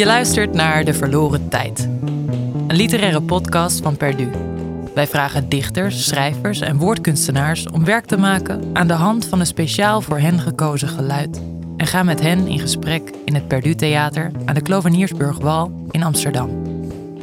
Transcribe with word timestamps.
Je 0.00 0.06
luistert 0.06 0.52
naar 0.52 0.84
De 0.84 0.94
Verloren 0.94 1.48
Tijd, 1.48 1.88
een 2.66 2.76
literaire 2.76 3.22
podcast 3.22 3.80
van 3.80 3.96
Perdu. 3.96 4.30
Wij 4.94 5.06
vragen 5.06 5.48
dichters, 5.48 6.04
schrijvers 6.04 6.60
en 6.60 6.76
woordkunstenaars 6.76 7.68
om 7.68 7.84
werk 7.84 8.04
te 8.04 8.16
maken 8.16 8.70
aan 8.72 8.86
de 8.86 8.92
hand 8.92 9.26
van 9.26 9.40
een 9.40 9.46
speciaal 9.46 10.00
voor 10.00 10.18
hen 10.18 10.38
gekozen 10.38 10.88
geluid 10.88 11.42
en 11.76 11.86
gaan 11.86 12.06
met 12.06 12.20
hen 12.20 12.46
in 12.46 12.58
gesprek 12.58 13.10
in 13.24 13.34
het 13.34 13.48
Perdu 13.48 13.74
Theater 13.74 14.30
aan 14.44 14.54
de 14.54 14.62
Kloveniersburgwal 14.62 15.86
in 15.90 16.02
Amsterdam. 16.02 16.62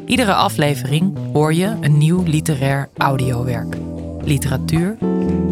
Iedere 0.05 0.33
aflevering 0.33 1.17
hoor 1.33 1.53
je 1.53 1.75
een 1.81 1.97
nieuw 1.97 2.23
literair 2.23 2.89
audiowerk. 2.97 3.75
Literatuur 4.23 4.97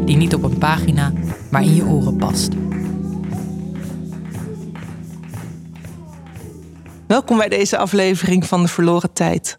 die 0.06 0.18
niet 0.18 0.34
op 0.34 0.44
een 0.44 0.58
pagina, 0.58 1.12
maar 1.50 1.62
in 1.62 1.76
je 1.76 1.86
oren 1.86 2.18
past. 2.18 2.50
Welkom 7.08 7.38
bij 7.38 7.50
deze 7.50 7.78
aflevering 7.78 8.46
van 8.46 8.62
De 8.62 8.68
Verloren 8.68 9.14
Tijd. 9.14 9.58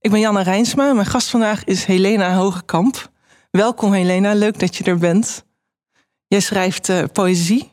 Ik 0.00 0.10
ben 0.10 0.20
Janne 0.20 0.42
Rijnsma 0.42 0.88
en 0.88 0.94
mijn 0.94 1.06
gast 1.06 1.30
vandaag 1.30 1.64
is 1.64 1.84
Helena 1.84 2.36
Hogekamp. 2.36 3.10
Welkom 3.50 3.92
Helena, 3.92 4.34
leuk 4.34 4.58
dat 4.58 4.76
je 4.76 4.84
er 4.84 4.98
bent. 4.98 5.44
Jij 6.26 6.40
schrijft 6.40 6.88
uh, 6.88 7.04
poëzie, 7.12 7.72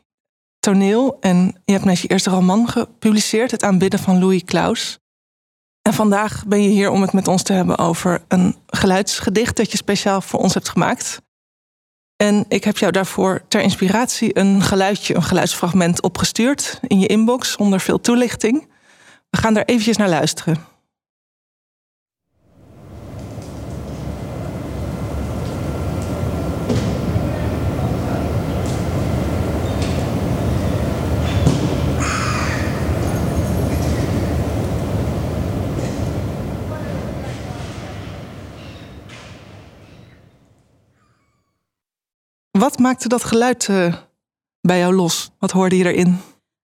toneel 0.58 1.16
en 1.20 1.60
je 1.64 1.72
hebt 1.72 1.84
net 1.84 2.00
je 2.00 2.08
eerste 2.08 2.30
roman 2.30 2.68
gepubliceerd, 2.68 3.50
Het 3.50 3.62
aanbidden 3.62 4.00
van 4.00 4.18
Louis 4.18 4.44
Klaus. 4.44 4.98
En 5.82 5.94
vandaag 5.94 6.46
ben 6.46 6.62
je 6.62 6.68
hier 6.68 6.90
om 6.90 7.02
het 7.02 7.12
met 7.12 7.28
ons 7.28 7.42
te 7.42 7.52
hebben 7.52 7.78
over 7.78 8.24
een 8.28 8.56
geluidsgedicht 8.66 9.56
dat 9.56 9.70
je 9.70 9.76
speciaal 9.76 10.20
voor 10.20 10.40
ons 10.40 10.54
hebt 10.54 10.68
gemaakt. 10.68 11.22
En 12.16 12.44
ik 12.48 12.64
heb 12.64 12.78
jou 12.78 12.92
daarvoor 12.92 13.44
ter 13.48 13.60
inspiratie 13.60 14.38
een 14.38 14.62
geluidje, 14.62 15.14
een 15.14 15.22
geluidsfragment 15.22 16.02
opgestuurd 16.02 16.78
in 16.82 17.00
je 17.00 17.06
inbox 17.06 17.52
zonder 17.52 17.80
veel 17.80 18.00
toelichting. 18.00 18.72
We 19.34 19.40
gaan 19.40 19.54
daar 19.54 19.64
eventjes 19.64 19.96
naar 19.96 20.08
luisteren. 20.08 20.56
Wat 42.50 42.78
maakte 42.78 43.08
dat 43.08 43.24
geluid 43.24 43.68
uh, 43.68 43.94
bij 44.60 44.78
jou 44.78 44.94
los? 44.94 45.30
Wat 45.38 45.50
hoorde 45.50 45.76
je 45.76 45.92
erin? 45.92 46.20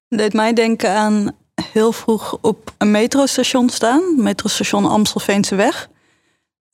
Het 0.08 0.18
deed 0.18 0.32
mij 0.32 0.52
denken 0.52 0.90
aan 0.90 1.39
heel 1.72 1.92
vroeg 1.92 2.38
op 2.40 2.72
een 2.78 2.90
metrostation 2.90 3.68
staan. 3.68 4.02
Metrostation 4.16 4.84
Amstelveense 4.84 5.54
Weg. 5.54 5.88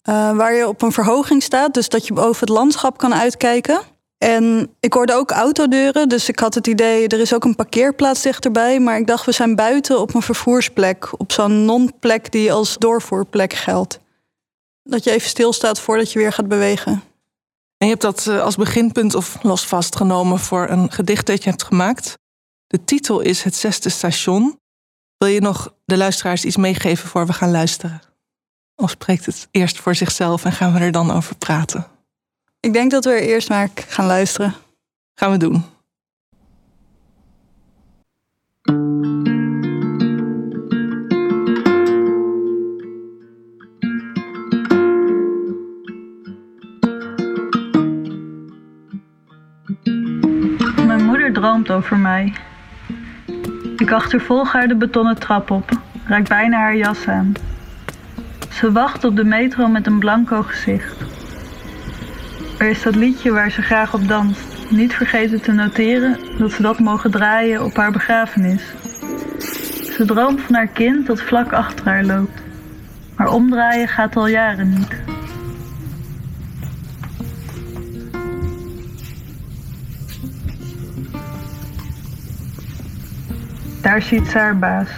Uh, 0.09 0.37
waar 0.37 0.55
je 0.55 0.69
op 0.69 0.83
een 0.83 0.93
verhoging 0.93 1.43
staat, 1.43 1.75
dus 1.75 1.89
dat 1.89 2.07
je 2.07 2.13
boven 2.13 2.41
het 2.41 2.49
landschap 2.49 2.99
kan 2.99 3.15
uitkijken. 3.15 3.81
En 4.19 4.75
ik 4.81 4.93
hoorde 4.93 5.15
ook 5.15 5.31
autodeuren, 5.31 6.09
dus 6.09 6.29
ik 6.29 6.39
had 6.39 6.55
het 6.55 6.67
idee, 6.67 7.09
er 7.09 7.21
is 7.21 7.35
ook 7.35 7.45
een 7.45 7.55
parkeerplaats 7.55 8.23
dichterbij. 8.23 8.81
Maar 8.81 8.99
ik 8.99 9.07
dacht, 9.07 9.25
we 9.25 9.33
zijn 9.33 9.55
buiten 9.55 10.01
op 10.01 10.15
een 10.15 10.23
vervoersplek, 10.23 11.21
op 11.21 11.33
zo'n 11.33 11.65
non-plek 11.65 12.33
die 12.33 12.53
als 12.53 12.77
doorvoerplek 12.79 13.53
geldt. 13.53 13.99
Dat 14.83 15.05
je 15.05 15.11
even 15.11 15.29
stilstaat 15.29 15.81
voordat 15.81 16.13
je 16.13 16.19
weer 16.19 16.33
gaat 16.33 16.49
bewegen. 16.49 16.93
En 17.79 17.87
je 17.87 17.93
hebt 17.93 18.03
dat 18.03 18.27
eh, 18.27 18.43
als 18.43 18.57
beginpunt 18.57 19.15
of 19.15 19.43
los 19.43 19.67
vastgenomen 19.67 20.39
voor 20.39 20.69
een 20.69 20.93
gedicht 20.93 21.27
dat 21.27 21.43
je 21.43 21.51
hebt 21.51 21.63
gemaakt. 21.63 22.19
De 22.67 22.85
titel 22.85 23.21
is 23.21 23.43
Het 23.43 23.55
Zesde 23.55 23.89
Station. 23.89 24.59
Wil 25.19 25.29
je 25.29 25.41
nog 25.41 25.75
de 25.85 25.97
luisteraars 25.97 26.45
iets 26.45 26.57
meegeven 26.57 27.09
voor 27.09 27.27
we 27.27 27.33
gaan 27.33 27.51
luisteren? 27.51 28.01
Of 28.75 28.91
spreekt 28.91 29.27
het 29.27 29.49
eerst 29.51 29.79
voor 29.79 29.95
zichzelf 29.95 30.45
en 30.45 30.53
gaan 30.53 30.73
we 30.73 30.79
er 30.79 30.93
dan 30.93 31.11
over 31.11 31.37
praten? 31.37 31.87
Ik 32.61 32.73
denk 32.73 32.91
dat 32.91 33.05
we 33.05 33.11
er 33.11 33.23
eerst 33.23 33.49
maar 33.49 33.69
gaan 33.75 34.07
luisteren. 34.07 34.55
Gaan 35.15 35.31
we 35.31 35.37
doen. 35.37 35.65
Mijn 50.87 51.05
moeder 51.05 51.33
droomt 51.33 51.71
over 51.71 51.97
mij. 51.97 52.35
Ik 53.77 53.93
achtervolg 53.93 54.53
haar 54.53 54.69
de 54.69 54.77
betonnen 54.77 55.19
trap 55.19 55.51
op, 55.51 55.71
raak 56.05 56.29
bijna 56.29 56.59
haar 56.59 56.77
jas 56.77 57.09
aan. 57.09 57.33
Ze 58.53 58.73
wacht 58.73 59.05
op 59.05 59.17
de 59.17 59.25
metro 59.25 59.69
met 59.69 59.87
een 59.87 59.99
blanco 59.99 60.43
gezicht. 60.43 60.97
Er 62.59 62.69
is 62.69 62.83
dat 62.83 62.95
liedje 62.95 63.31
waar 63.33 63.51
ze 63.51 63.63
graag 63.63 63.95
op 63.95 64.09
danst. 64.09 64.71
Niet 64.71 64.95
vergeten 64.95 65.43
te 65.43 65.53
noteren 65.53 66.19
dat 66.39 66.53
ze 66.53 66.63
dat 66.63 66.79
mogen 66.79 67.11
draaien 67.11 67.65
op 67.65 67.77
haar 67.77 67.93
begrafenis. 67.93 68.63
Ze 69.97 70.05
droomt 70.07 70.41
van 70.41 70.55
haar 70.55 70.69
kind 70.69 71.07
dat 71.07 71.23
vlak 71.23 71.53
achter 71.53 71.85
haar 71.87 72.05
loopt. 72.05 72.43
Maar 73.17 73.29
omdraaien 73.29 73.89
gaat 73.89 74.17
al 74.17 74.27
jaren 74.29 74.71
niet. 74.71 75.06
Daar 83.87 84.03
ziet 84.03 84.27
ze 84.27 84.39
haar 84.39 84.59
baas. 84.59 84.89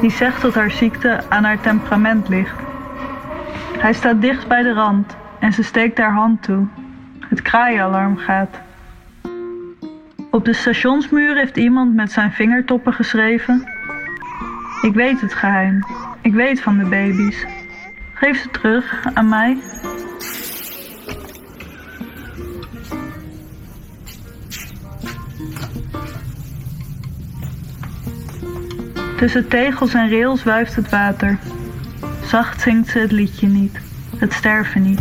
Die 0.00 0.10
zegt 0.10 0.42
dat 0.42 0.54
haar 0.54 0.70
ziekte 0.70 1.20
aan 1.28 1.44
haar 1.44 1.60
temperament 1.60 2.28
ligt. 2.28 2.58
Hij 3.78 3.92
staat 3.92 4.20
dicht 4.20 4.48
bij 4.48 4.62
de 4.62 4.72
rand 4.72 5.16
en 5.38 5.52
ze 5.52 5.62
steekt 5.62 5.98
haar 5.98 6.12
hand 6.12 6.42
toe. 6.42 6.66
Het 7.28 7.42
kraaialarm 7.42 8.16
gaat. 8.16 8.60
Op 10.30 10.44
de 10.44 10.52
stationsmuur 10.52 11.36
heeft 11.36 11.56
iemand 11.56 11.94
met 11.94 12.12
zijn 12.12 12.32
vingertoppen 12.32 12.92
geschreven: 12.92 13.68
Ik 14.82 14.94
weet 14.94 15.20
het 15.20 15.34
geheim. 15.34 15.84
Ik 16.20 16.34
weet 16.34 16.60
van 16.60 16.78
de 16.78 16.84
baby's. 16.84 17.46
Geef 18.14 18.40
ze 18.40 18.50
terug 18.50 19.06
aan 19.14 19.28
mij. 19.28 19.56
Tussen 29.16 29.48
tegels 29.48 29.94
en 29.94 30.10
rails 30.10 30.42
wuift 30.42 30.74
het 30.74 30.90
water. 30.90 31.38
Zacht 32.24 32.60
zingt 32.60 32.88
ze 32.88 32.98
het 32.98 33.12
liedje 33.12 33.46
niet, 33.46 33.78
het 34.16 34.32
sterven 34.32 34.82
niet. 34.82 35.00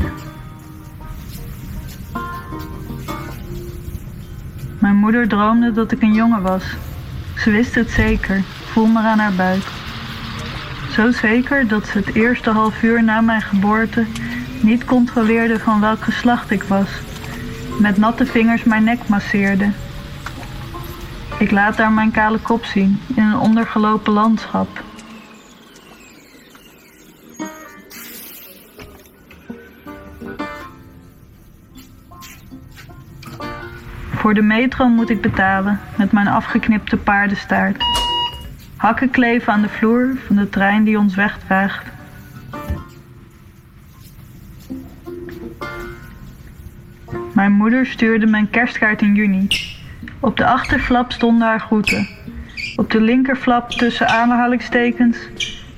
Mijn 4.79 4.95
moeder 4.95 5.27
droomde 5.27 5.71
dat 5.71 5.91
ik 5.91 6.01
een 6.01 6.13
jongen 6.13 6.41
was. 6.41 6.63
Ze 7.37 7.51
wist 7.51 7.75
het 7.75 7.91
zeker, 7.91 8.41
voel 8.65 8.85
maar 8.85 9.03
aan 9.03 9.19
haar 9.19 9.33
buik. 9.33 9.63
Zo 10.91 11.11
zeker 11.11 11.67
dat 11.67 11.87
ze 11.87 11.97
het 11.97 12.15
eerste 12.15 12.49
half 12.49 12.83
uur 12.83 13.03
na 13.03 13.21
mijn 13.21 13.41
geboorte 13.41 14.05
niet 14.61 14.85
controleerde 14.85 15.59
van 15.59 15.79
welk 15.79 16.03
geslacht 16.03 16.51
ik 16.51 16.63
was. 16.63 16.89
Met 17.79 17.97
natte 17.97 18.25
vingers 18.25 18.63
mijn 18.63 18.83
nek 18.83 19.07
masseerde 19.07 19.69
ik 21.39 21.51
laat 21.51 21.77
daar 21.77 21.91
mijn 21.91 22.11
kale 22.11 22.39
kop 22.39 22.65
zien 22.65 22.99
in 23.15 23.23
een 23.23 23.37
ondergelopen 23.37 24.13
landschap. 24.13 24.83
Voor 34.13 34.33
de 34.33 34.41
metro 34.41 34.87
moet 34.87 35.09
ik 35.09 35.21
betalen 35.21 35.79
met 35.97 36.11
mijn 36.11 36.27
afgeknipte 36.27 36.97
paardenstaart. 36.97 37.83
Hakken 38.75 39.09
kleven 39.09 39.53
aan 39.53 39.61
de 39.61 39.69
vloer 39.69 40.17
van 40.27 40.35
de 40.35 40.49
trein 40.49 40.83
die 40.83 40.97
ons 40.97 41.15
wegdraagt. 41.15 41.85
Mijn 47.33 47.51
moeder 47.51 47.85
stuurde 47.85 48.25
mijn 48.25 48.49
kerstkaart 48.49 49.01
in 49.01 49.15
juni. 49.15 49.47
Op 50.25 50.37
de 50.37 50.45
achterflap 50.45 51.11
stonden 51.11 51.47
haar 51.47 51.59
groeten. 51.59 52.07
Op 52.75 52.91
de 52.91 53.01
linkerflap 53.01 53.71
tussen 53.71 54.07
aanhalingstekens. 54.07 55.17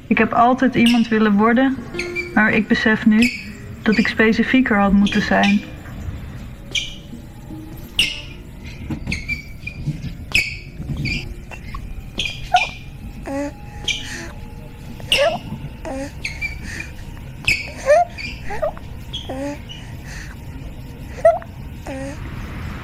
Ik 0.07 0.17
heb 0.17 0.33
altijd 0.33 0.75
iemand 0.75 1.07
willen 1.07 1.33
worden, 1.33 1.77
maar 2.33 2.51
ik 2.51 2.67
besef 2.67 3.05
nu 3.05 3.31
dat 3.81 3.97
ik 3.97 4.07
specifieker 4.07 4.77
had 4.77 4.91
moeten 4.91 5.21
zijn. 5.21 5.61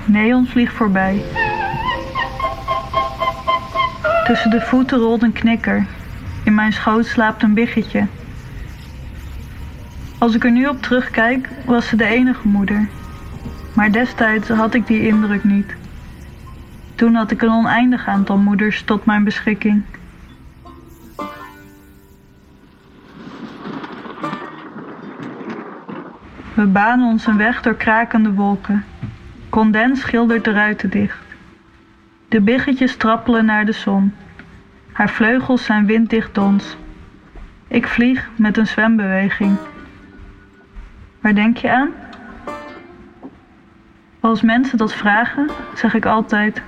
Neon 0.06 0.48
vliegt 0.48 0.74
voorbij. 0.74 1.43
Tussen 4.24 4.50
de 4.50 4.62
voeten 4.62 4.98
rolt 4.98 5.24
een 5.24 5.34
knikker. 5.34 5.86
In 6.44 6.56
mijn 6.56 6.74
schoot 6.74 7.06
slaapt 7.06 7.44
een 7.44 7.54
biggetje. 7.54 8.08
Als 10.18 10.36
ik 10.36 10.44
er 10.44 10.52
nu 10.52 10.68
op 10.68 10.82
terugkijk, 10.82 11.50
was 11.66 11.88
ze 11.88 11.96
de 11.96 12.06
enige 12.06 12.48
moeder. 12.48 12.88
Maar 13.76 13.92
destijds 13.92 14.50
had 14.50 14.74
ik 14.74 14.88
die 14.88 15.08
indruk 15.08 15.44
niet. 15.44 15.76
Toen 16.96 17.16
had 17.16 17.32
ik 17.32 17.42
een 17.42 17.50
oneindig 17.50 18.08
aantal 18.08 18.38
moeders 18.38 18.84
tot 18.84 19.06
mijn 19.06 19.24
beschikking. 19.24 19.84
We 26.54 26.66
banen 26.66 27.08
ons 27.08 27.26
een 27.26 27.38
weg 27.38 27.62
door 27.62 27.76
krakende 27.76 28.34
wolken. 28.34 28.86
Condens 29.50 30.00
schildert 30.00 30.44
de 30.44 30.52
ruiten 30.52 30.90
dicht. 30.90 31.23
De 32.34 32.42
biggetjes 32.42 32.96
trappelen 32.96 33.46
naar 33.46 33.66
de 33.66 33.72
zon. 33.72 34.14
Haar 34.92 35.10
vleugels 35.10 35.66
zijn 35.66 35.86
winddicht 35.86 36.36
dons. 36.36 36.78
Ik 37.68 37.88
vlieg 37.88 38.30
met 38.36 38.58
een 38.58 38.68
zwembeweging. 38.68 39.58
Waar 41.22 41.36
denk 41.36 41.58
je 41.58 41.72
aan? 41.72 41.90
Als 44.20 44.42
mensen 44.42 44.78
dat 44.78 44.94
vragen, 44.94 45.50
zeg 45.76 45.94
ik 45.94 46.06
altijd 46.06 46.62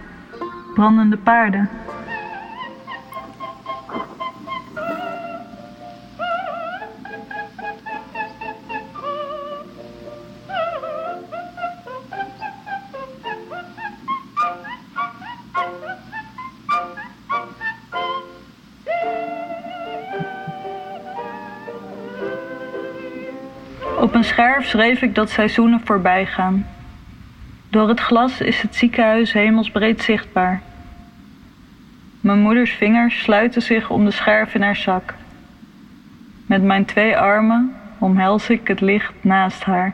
brandende 0.74 1.18
paarden. 1.18 1.70
Schreef 24.66 25.02
ik 25.02 25.16
dat 25.16 25.30
seizoenen 25.30 25.82
voorbij 25.84 26.26
gaan. 26.26 26.68
Door 27.70 27.88
het 27.88 28.00
glas 28.00 28.42
is 28.42 28.62
het 28.62 28.76
ziekenhuis 28.76 29.34
hemelsbreed 29.34 30.02
zichtbaar. 30.02 30.62
Mijn 32.22 32.40
moeders 32.40 32.72
vingers 32.72 33.22
sluiten 33.22 33.62
zich 33.62 33.90
om 33.90 34.06
de 34.06 34.12
scherf 34.12 34.56
in 34.56 34.62
haar 34.62 34.76
zak. 34.76 35.14
Met 36.46 36.64
mijn 36.64 36.86
twee 36.86 37.18
armen 37.18 37.76
omhels 37.98 38.50
ik 38.50 38.68
het 38.68 38.82
licht 38.82 39.14
naast 39.22 39.64
haar. 39.64 39.94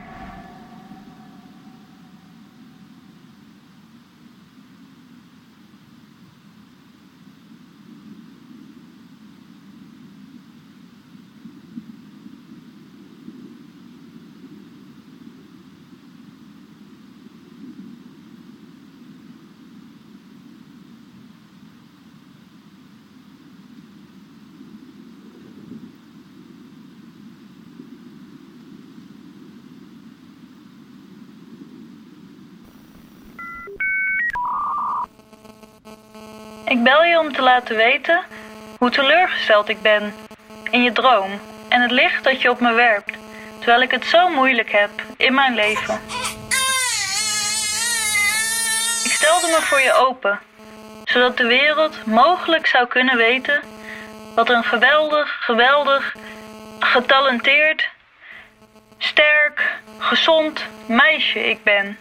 Bel 36.83 37.03
je 37.03 37.19
om 37.19 37.33
te 37.33 37.41
laten 37.41 37.75
weten 37.75 38.23
hoe 38.77 38.89
teleurgesteld 38.89 39.69
ik 39.69 39.81
ben 39.81 40.13
in 40.69 40.83
je 40.83 40.91
droom 40.91 41.39
en 41.69 41.81
het 41.81 41.91
licht 41.91 42.23
dat 42.23 42.41
je 42.41 42.49
op 42.49 42.59
me 42.59 42.73
werpt, 42.73 43.17
terwijl 43.57 43.81
ik 43.81 43.91
het 43.91 44.05
zo 44.05 44.29
moeilijk 44.29 44.71
heb 44.71 44.89
in 45.17 45.33
mijn 45.33 45.55
leven. 45.55 46.01
Ik 49.03 49.11
stelde 49.11 49.47
me 49.47 49.57
voor 49.59 49.81
je 49.81 49.93
open, 49.93 50.39
zodat 51.03 51.37
de 51.37 51.45
wereld 51.45 52.05
mogelijk 52.05 52.67
zou 52.67 52.87
kunnen 52.87 53.17
weten 53.17 53.61
wat 54.35 54.49
een 54.49 54.63
geweldig, 54.63 55.37
geweldig, 55.39 56.15
getalenteerd, 56.79 57.89
sterk, 58.97 59.79
gezond 59.97 60.65
meisje 60.85 61.49
ik 61.49 61.63
ben. 61.63 61.97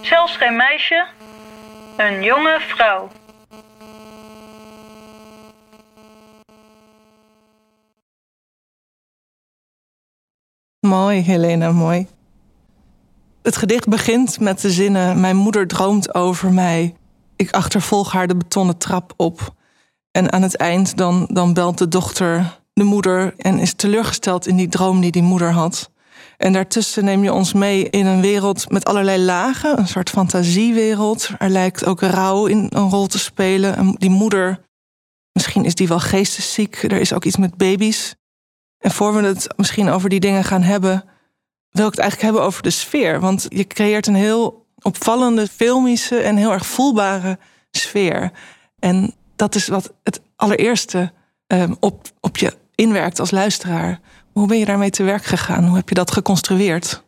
Zelfs 0.00 0.36
geen 0.36 0.56
meisje, 0.56 1.04
een 1.96 2.22
jonge 2.22 2.60
vrouw. 2.60 3.10
Mooi, 10.88 11.20
Helena, 11.20 11.72
mooi. 11.72 12.06
Het 13.42 13.56
gedicht 13.56 13.88
begint 13.88 14.40
met 14.40 14.60
de 14.60 14.70
zinnen: 14.70 15.20
Mijn 15.20 15.36
moeder 15.36 15.66
droomt 15.66 16.14
over 16.14 16.52
mij. 16.52 16.94
Ik 17.36 17.50
achtervolg 17.50 18.12
haar 18.12 18.26
de 18.26 18.36
betonnen 18.36 18.78
trap 18.78 19.12
op. 19.16 19.54
En 20.10 20.32
aan 20.32 20.42
het 20.42 20.56
eind 20.56 20.96
dan, 20.96 21.28
dan 21.32 21.52
belt 21.52 21.78
de 21.78 21.88
dochter 21.88 22.58
de 22.72 22.84
moeder 22.84 23.34
en 23.36 23.58
is 23.58 23.72
teleurgesteld 23.72 24.46
in 24.46 24.56
die 24.56 24.68
droom 24.68 25.00
die 25.00 25.10
die 25.10 25.22
moeder 25.22 25.52
had. 25.52 25.90
En 26.36 26.52
daartussen 26.52 27.04
neem 27.04 27.22
je 27.22 27.32
ons 27.32 27.52
mee 27.52 27.90
in 27.90 28.06
een 28.06 28.20
wereld 28.20 28.70
met 28.70 28.84
allerlei 28.84 29.22
lagen, 29.22 29.78
een 29.78 29.88
soort 29.88 30.10
fantasiewereld. 30.10 31.30
Er 31.38 31.50
lijkt 31.50 31.84
ook 31.84 32.00
rouw 32.00 32.46
in 32.46 32.66
een 32.68 32.90
rol 32.90 33.06
te 33.06 33.18
spelen. 33.18 33.76
En 33.76 33.94
die 33.98 34.10
moeder, 34.10 34.60
misschien 35.32 35.64
is 35.64 35.74
die 35.74 35.88
wel 35.88 36.00
geestesziek. 36.00 36.82
Er 36.82 37.00
is 37.00 37.12
ook 37.12 37.24
iets 37.24 37.36
met 37.36 37.56
baby's. 37.56 38.17
En 38.78 38.90
voor 38.90 39.14
we 39.14 39.22
het 39.22 39.46
misschien 39.56 39.88
over 39.88 40.08
die 40.08 40.20
dingen 40.20 40.44
gaan 40.44 40.62
hebben, 40.62 41.04
wil 41.70 41.86
ik 41.86 41.90
het 41.90 42.00
eigenlijk 42.00 42.22
hebben 42.22 42.42
over 42.42 42.62
de 42.62 42.70
sfeer. 42.70 43.20
Want 43.20 43.46
je 43.48 43.66
creëert 43.66 44.06
een 44.06 44.14
heel 44.14 44.66
opvallende, 44.82 45.46
filmische 45.46 46.18
en 46.18 46.36
heel 46.36 46.52
erg 46.52 46.66
voelbare 46.66 47.38
sfeer. 47.70 48.32
En 48.78 49.14
dat 49.36 49.54
is 49.54 49.68
wat 49.68 49.92
het 50.02 50.20
allereerste 50.36 51.12
um, 51.46 51.76
op, 51.80 52.08
op 52.20 52.36
je 52.36 52.56
inwerkt 52.74 53.20
als 53.20 53.30
luisteraar. 53.30 54.00
Hoe 54.32 54.46
ben 54.46 54.58
je 54.58 54.64
daarmee 54.64 54.90
te 54.90 55.02
werk 55.02 55.24
gegaan? 55.24 55.64
Hoe 55.66 55.76
heb 55.76 55.88
je 55.88 55.94
dat 55.94 56.10
geconstrueerd? 56.10 57.04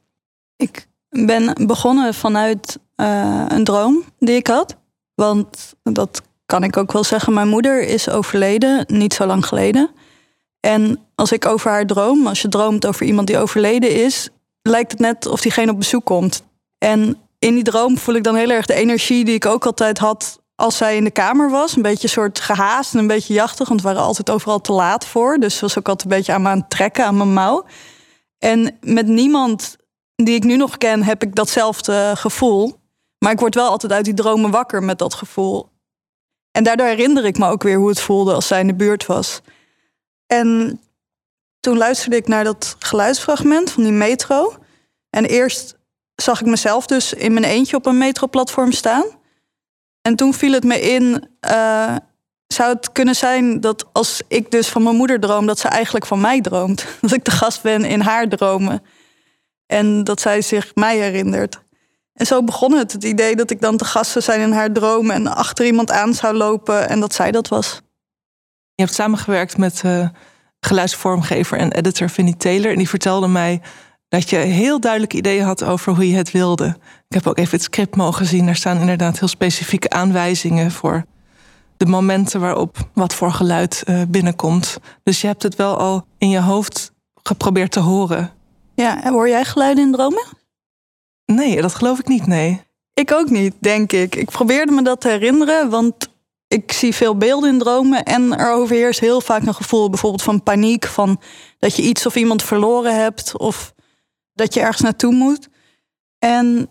Ik 0.56 0.86
ben 1.08 1.66
begonnen 1.66 2.14
vanuit 2.14 2.78
uh, 2.96 3.44
een 3.48 3.64
droom 3.64 4.04
die 4.18 4.36
ik 4.36 4.46
had. 4.46 4.76
Want 5.14 5.74
dat 5.82 6.22
kan 6.46 6.64
ik 6.64 6.76
ook 6.76 6.92
wel 6.92 7.04
zeggen. 7.04 7.32
Mijn 7.32 7.48
moeder 7.48 7.82
is 7.82 8.08
overleden 8.08 8.84
niet 8.86 9.14
zo 9.14 9.26
lang 9.26 9.46
geleden. 9.46 9.90
En 10.60 11.06
als 11.14 11.32
ik 11.32 11.46
over 11.46 11.70
haar 11.70 11.86
droom, 11.86 12.26
als 12.26 12.42
je 12.42 12.48
droomt 12.48 12.86
over 12.86 13.06
iemand 13.06 13.26
die 13.26 13.38
overleden 13.38 13.94
is, 13.94 14.28
lijkt 14.62 14.90
het 14.90 15.00
net 15.00 15.26
of 15.26 15.40
diegene 15.40 15.70
op 15.70 15.78
bezoek 15.78 16.04
komt. 16.04 16.42
En 16.78 17.18
in 17.38 17.54
die 17.54 17.62
droom 17.62 17.98
voel 17.98 18.14
ik 18.14 18.24
dan 18.24 18.34
heel 18.34 18.50
erg 18.50 18.66
de 18.66 18.74
energie 18.74 19.24
die 19.24 19.34
ik 19.34 19.46
ook 19.46 19.66
altijd 19.66 19.98
had 19.98 20.40
als 20.54 20.76
zij 20.76 20.96
in 20.96 21.04
de 21.04 21.10
kamer 21.10 21.50
was. 21.50 21.76
Een 21.76 21.82
beetje 21.82 22.08
soort 22.08 22.40
gehaast 22.40 22.92
en 22.92 22.98
een 22.98 23.06
beetje 23.06 23.34
jachtig, 23.34 23.68
want 23.68 23.82
we 23.82 23.88
waren 23.88 24.02
altijd 24.02 24.30
overal 24.30 24.60
te 24.60 24.72
laat 24.72 25.06
voor. 25.06 25.38
Dus 25.38 25.54
ze 25.54 25.60
was 25.60 25.78
ook 25.78 25.88
altijd 25.88 26.10
een 26.10 26.16
beetje 26.16 26.32
aan 26.32 26.42
me 26.42 26.48
aan 26.48 26.58
het 26.58 26.70
trekken, 26.70 27.04
aan 27.04 27.16
mijn 27.16 27.32
mouw. 27.32 27.64
En 28.38 28.78
met 28.80 29.06
niemand 29.06 29.76
die 30.14 30.34
ik 30.34 30.44
nu 30.44 30.56
nog 30.56 30.78
ken, 30.78 31.02
heb 31.02 31.22
ik 31.22 31.34
datzelfde 31.34 32.12
gevoel. 32.16 32.78
Maar 33.18 33.32
ik 33.32 33.40
word 33.40 33.54
wel 33.54 33.68
altijd 33.68 33.92
uit 33.92 34.04
die 34.04 34.14
dromen 34.14 34.50
wakker 34.50 34.82
met 34.82 34.98
dat 34.98 35.14
gevoel. 35.14 35.68
En 36.50 36.64
daardoor 36.64 36.86
herinner 36.86 37.24
ik 37.24 37.38
me 37.38 37.48
ook 37.48 37.62
weer 37.62 37.76
hoe 37.76 37.88
het 37.88 38.00
voelde 38.00 38.34
als 38.34 38.46
zij 38.46 38.60
in 38.60 38.66
de 38.66 38.74
buurt 38.74 39.06
was. 39.06 39.40
En 40.32 40.80
toen 41.60 41.76
luisterde 41.76 42.16
ik 42.16 42.28
naar 42.28 42.44
dat 42.44 42.76
geluidsfragment 42.78 43.70
van 43.70 43.82
die 43.82 43.92
metro. 43.92 44.54
En 45.10 45.24
eerst 45.24 45.78
zag 46.14 46.40
ik 46.40 46.46
mezelf 46.46 46.86
dus 46.86 47.12
in 47.12 47.32
mijn 47.32 47.44
eentje 47.44 47.76
op 47.76 47.86
een 47.86 47.98
metroplatform 47.98 48.72
staan. 48.72 49.04
En 50.02 50.16
toen 50.16 50.34
viel 50.34 50.52
het 50.52 50.64
me 50.64 50.80
in, 50.80 51.28
uh, 51.50 51.96
zou 52.46 52.74
het 52.74 52.92
kunnen 52.92 53.14
zijn 53.14 53.60
dat 53.60 53.86
als 53.92 54.22
ik 54.28 54.50
dus 54.50 54.68
van 54.68 54.82
mijn 54.82 54.96
moeder 54.96 55.20
droom, 55.20 55.46
dat 55.46 55.58
ze 55.58 55.68
eigenlijk 55.68 56.06
van 56.06 56.20
mij 56.20 56.40
droomt. 56.40 56.86
Dat 57.00 57.12
ik 57.12 57.24
de 57.24 57.30
gast 57.30 57.62
ben 57.62 57.84
in 57.84 58.00
haar 58.00 58.28
dromen. 58.28 58.82
En 59.66 60.04
dat 60.04 60.20
zij 60.20 60.42
zich 60.42 60.74
mij 60.74 60.98
herinnert. 60.98 61.60
En 62.12 62.26
zo 62.26 62.42
begon 62.42 62.72
het, 62.72 62.92
het 62.92 63.04
idee 63.04 63.36
dat 63.36 63.50
ik 63.50 63.60
dan 63.60 63.76
te 63.76 63.84
gast 63.84 64.10
zou 64.10 64.24
zijn 64.24 64.40
in 64.40 64.52
haar 64.52 64.72
dromen 64.72 65.14
en 65.14 65.26
achter 65.26 65.66
iemand 65.66 65.90
aan 65.90 66.14
zou 66.14 66.34
lopen 66.34 66.88
en 66.88 67.00
dat 67.00 67.14
zij 67.14 67.30
dat 67.30 67.48
was. 67.48 67.80
Je 68.80 68.86
hebt 68.86 68.98
samengewerkt 68.98 69.56
met 69.56 69.82
uh, 69.86 70.08
geluidsvormgever 70.60 71.58
en 71.58 71.72
editor 71.72 72.10
Vinnie 72.10 72.36
Taylor. 72.36 72.70
En 72.70 72.76
die 72.76 72.88
vertelde 72.88 73.28
mij 73.28 73.60
dat 74.08 74.30
je 74.30 74.36
heel 74.36 74.80
duidelijk 74.80 75.14
ideeën 75.14 75.44
had 75.44 75.64
over 75.64 75.94
hoe 75.94 76.08
je 76.08 76.16
het 76.16 76.30
wilde. 76.30 76.76
Ik 77.08 77.14
heb 77.14 77.26
ook 77.26 77.38
even 77.38 77.52
het 77.52 77.62
script 77.62 77.96
mogen 77.96 78.26
zien. 78.26 78.46
Daar 78.46 78.56
staan 78.56 78.80
inderdaad 78.80 79.18
heel 79.18 79.28
specifieke 79.28 79.90
aanwijzingen 79.90 80.70
voor 80.70 81.04
de 81.76 81.86
momenten 81.86 82.40
waarop 82.40 82.76
wat 82.92 83.14
voor 83.14 83.32
geluid 83.32 83.82
uh, 83.86 84.02
binnenkomt. 84.08 84.78
Dus 85.02 85.20
je 85.20 85.26
hebt 85.26 85.42
het 85.42 85.56
wel 85.56 85.76
al 85.76 86.06
in 86.18 86.28
je 86.28 86.40
hoofd 86.40 86.92
geprobeerd 87.22 87.72
te 87.72 87.80
horen. 87.80 88.30
Ja, 88.74 89.02
en 89.02 89.12
hoor 89.12 89.28
jij 89.28 89.44
geluiden 89.44 89.84
in 89.84 89.92
dromen? 89.92 90.24
Nee, 91.26 91.62
dat 91.62 91.74
geloof 91.74 91.98
ik 91.98 92.08
niet, 92.08 92.26
nee. 92.26 92.60
Ik 92.94 93.12
ook 93.12 93.30
niet, 93.30 93.54
denk 93.58 93.92
ik. 93.92 94.14
Ik 94.16 94.30
probeerde 94.30 94.72
me 94.72 94.82
dat 94.82 95.00
te 95.00 95.08
herinneren, 95.08 95.70
want 95.70 96.09
ik 96.50 96.72
zie 96.72 96.94
veel 96.94 97.16
beelden 97.16 97.50
in 97.50 97.58
dromen 97.58 98.04
en 98.04 98.38
er 98.38 98.52
overheerst 98.52 99.00
heel 99.00 99.20
vaak 99.20 99.46
een 99.46 99.54
gevoel 99.54 99.90
bijvoorbeeld 99.90 100.22
van 100.22 100.42
paniek, 100.42 100.86
van 100.86 101.20
dat 101.58 101.76
je 101.76 101.82
iets 101.82 102.06
of 102.06 102.16
iemand 102.16 102.42
verloren 102.42 103.02
hebt 103.02 103.36
of 103.36 103.74
dat 104.34 104.54
je 104.54 104.60
ergens 104.60 104.80
naartoe 104.80 105.12
moet. 105.12 105.48
En 106.18 106.68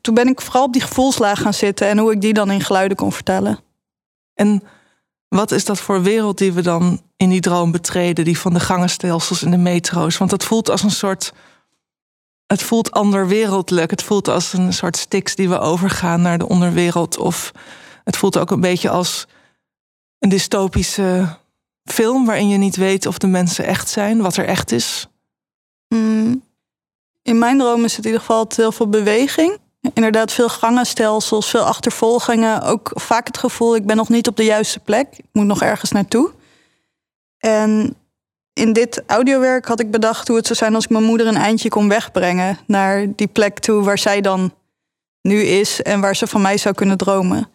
toen 0.00 0.14
ben 0.14 0.28
ik 0.28 0.40
vooral 0.40 0.64
op 0.64 0.72
die 0.72 0.82
gevoelslaag 0.82 1.40
gaan 1.40 1.54
zitten 1.54 1.88
en 1.88 1.98
hoe 1.98 2.12
ik 2.12 2.20
die 2.20 2.32
dan 2.32 2.50
in 2.50 2.60
geluiden 2.60 2.96
kon 2.96 3.12
vertellen. 3.12 3.58
En 4.34 4.62
wat 5.28 5.50
is 5.50 5.64
dat 5.64 5.80
voor 5.80 6.02
wereld 6.02 6.38
die 6.38 6.52
we 6.52 6.62
dan 6.62 7.02
in 7.16 7.28
die 7.28 7.40
droom 7.40 7.70
betreden, 7.70 8.24
die 8.24 8.38
van 8.38 8.52
de 8.52 8.60
gangenstelsels 8.60 9.42
in 9.42 9.50
de 9.50 9.56
metro's? 9.56 10.18
Want 10.18 10.30
dat 10.30 10.44
voelt 10.44 10.70
als 10.70 10.82
een 10.82 10.90
soort. 10.90 11.32
Het 12.46 12.62
voelt 12.62 12.90
anderwereldlijk. 12.90 13.90
Het 13.90 14.02
voelt 14.02 14.28
als 14.28 14.52
een 14.52 14.72
soort 14.72 14.96
stiks 14.96 15.34
die 15.34 15.48
we 15.48 15.58
overgaan 15.58 16.20
naar 16.20 16.38
de 16.38 16.48
onderwereld. 16.48 17.18
Of 17.18 17.52
het 18.04 18.16
voelt 18.16 18.38
ook 18.38 18.50
een 18.50 18.60
beetje 18.60 18.90
als 18.90 19.26
een 20.18 20.28
dystopische 20.28 21.36
film 21.84 22.26
waarin 22.26 22.48
je 22.48 22.56
niet 22.56 22.76
weet 22.76 23.06
of 23.06 23.18
de 23.18 23.26
mensen 23.26 23.64
echt 23.64 23.88
zijn, 23.88 24.22
wat 24.22 24.36
er 24.36 24.46
echt 24.46 24.72
is. 24.72 25.08
Mm, 25.88 26.42
in 27.22 27.38
mijn 27.38 27.58
droom 27.58 27.84
is 27.84 27.96
het 27.96 28.04
in 28.04 28.10
ieder 28.10 28.26
geval 28.26 28.46
heel 28.56 28.72
veel 28.72 28.88
beweging. 28.88 29.58
Inderdaad, 29.94 30.32
veel 30.32 30.48
gangenstelsels, 30.48 31.50
veel 31.50 31.62
achtervolgingen. 31.62 32.62
Ook 32.62 32.90
vaak 32.94 33.26
het 33.26 33.38
gevoel, 33.38 33.76
ik 33.76 33.86
ben 33.86 33.96
nog 33.96 34.08
niet 34.08 34.28
op 34.28 34.36
de 34.36 34.44
juiste 34.44 34.78
plek. 34.78 35.06
Ik 35.16 35.24
moet 35.32 35.46
nog 35.46 35.62
ergens 35.62 35.90
naartoe. 35.90 36.32
En 37.38 37.96
in 38.52 38.72
dit 38.72 39.02
audiowerk 39.06 39.66
had 39.66 39.80
ik 39.80 39.90
bedacht 39.90 40.28
hoe 40.28 40.36
het 40.36 40.46
zou 40.46 40.58
zijn 40.58 40.74
als 40.74 40.84
ik 40.84 40.90
mijn 40.90 41.04
moeder 41.04 41.26
een 41.26 41.36
eindje 41.36 41.68
kon 41.68 41.88
wegbrengen 41.88 42.58
naar 42.66 43.06
die 43.14 43.26
plek 43.26 43.58
toe 43.58 43.82
waar 43.82 43.98
zij 43.98 44.20
dan 44.20 44.54
nu 45.22 45.40
is 45.42 45.82
en 45.82 46.00
waar 46.00 46.16
ze 46.16 46.26
van 46.26 46.42
mij 46.42 46.56
zou 46.56 46.74
kunnen 46.74 46.96
dromen. 46.96 47.48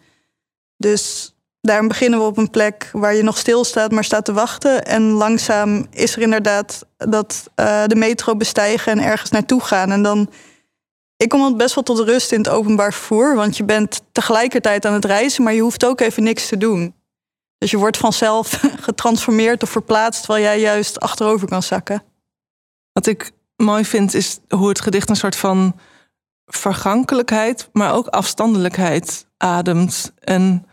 Dus 0.76 1.34
daarom 1.60 1.88
beginnen 1.88 2.18
we 2.18 2.24
op 2.24 2.36
een 2.36 2.50
plek 2.50 2.88
waar 2.92 3.14
je 3.14 3.22
nog 3.22 3.38
stilstaat, 3.38 3.90
maar 3.90 4.04
staat 4.04 4.24
te 4.24 4.32
wachten. 4.32 4.84
En 4.84 5.02
langzaam 5.02 5.86
is 5.90 6.16
er 6.16 6.22
inderdaad 6.22 6.86
dat 6.96 7.50
uh, 7.56 7.84
de 7.86 7.96
metro 7.96 8.36
bestijgen 8.36 8.92
en 8.92 9.04
ergens 9.04 9.30
naartoe 9.30 9.60
gaan. 9.60 9.90
En 9.90 10.02
dan. 10.02 10.30
Ik 11.16 11.28
kom 11.28 11.56
best 11.56 11.74
wel 11.74 11.84
tot 11.84 11.98
rust 11.98 12.32
in 12.32 12.38
het 12.38 12.48
openbaar 12.48 12.92
vervoer, 12.92 13.34
want 13.34 13.56
je 13.56 13.64
bent 13.64 14.00
tegelijkertijd 14.12 14.84
aan 14.84 14.92
het 14.92 15.04
reizen, 15.04 15.42
maar 15.42 15.52
je 15.52 15.60
hoeft 15.60 15.84
ook 15.84 16.00
even 16.00 16.22
niks 16.22 16.48
te 16.48 16.56
doen. 16.56 16.94
Dus 17.58 17.70
je 17.70 17.76
wordt 17.76 17.96
vanzelf 17.96 18.60
getransformeerd 18.88 19.62
of 19.62 19.70
verplaatst, 19.70 20.22
terwijl 20.22 20.44
jij 20.44 20.60
juist 20.60 21.00
achterover 21.00 21.48
kan 21.48 21.62
zakken. 21.62 22.02
Wat 22.92 23.06
ik 23.06 23.30
mooi 23.56 23.84
vind, 23.84 24.14
is 24.14 24.38
hoe 24.48 24.68
het 24.68 24.80
gedicht 24.80 25.08
een 25.08 25.16
soort 25.16 25.36
van 25.36 25.74
vergankelijkheid, 26.46 27.68
maar 27.72 27.92
ook 27.92 28.06
afstandelijkheid 28.06 29.26
ademt. 29.36 30.12
En 30.18 30.66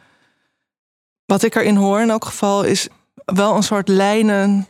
wat 1.26 1.44
ik 1.44 1.56
erin 1.56 1.76
hoor 1.76 2.02
in 2.02 2.10
elk 2.10 2.26
geval 2.26 2.64
is 2.64 2.88
wel 3.26 3.56
een 3.56 3.64
soort 3.64 3.88
lijnen 3.88 4.68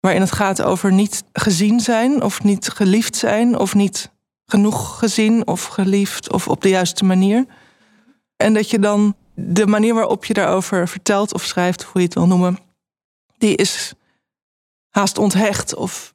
waarin 0.00 0.22
het 0.22 0.32
gaat 0.32 0.62
over 0.62 0.92
niet 0.92 1.24
gezien 1.32 1.80
zijn 1.80 2.22
of 2.22 2.42
niet 2.42 2.68
geliefd 2.68 3.16
zijn 3.16 3.58
of 3.58 3.74
niet 3.74 4.12
genoeg 4.46 4.98
gezien 4.98 5.46
of 5.46 5.64
geliefd 5.64 6.32
of 6.32 6.48
op 6.48 6.62
de 6.62 6.68
juiste 6.68 7.04
manier. 7.04 7.46
En 8.36 8.54
dat 8.54 8.70
je 8.70 8.78
dan 8.78 9.16
de 9.34 9.66
manier 9.66 9.94
waarop 9.94 10.24
je 10.24 10.34
daarover 10.34 10.88
vertelt 10.88 11.34
of 11.34 11.42
schrijft, 11.44 11.82
hoe 11.82 12.00
je 12.00 12.06
het 12.06 12.14
wil 12.14 12.26
noemen, 12.26 12.58
die 13.38 13.56
is 13.56 13.94
haast 14.90 15.18
onthecht 15.18 15.74
of 15.74 16.13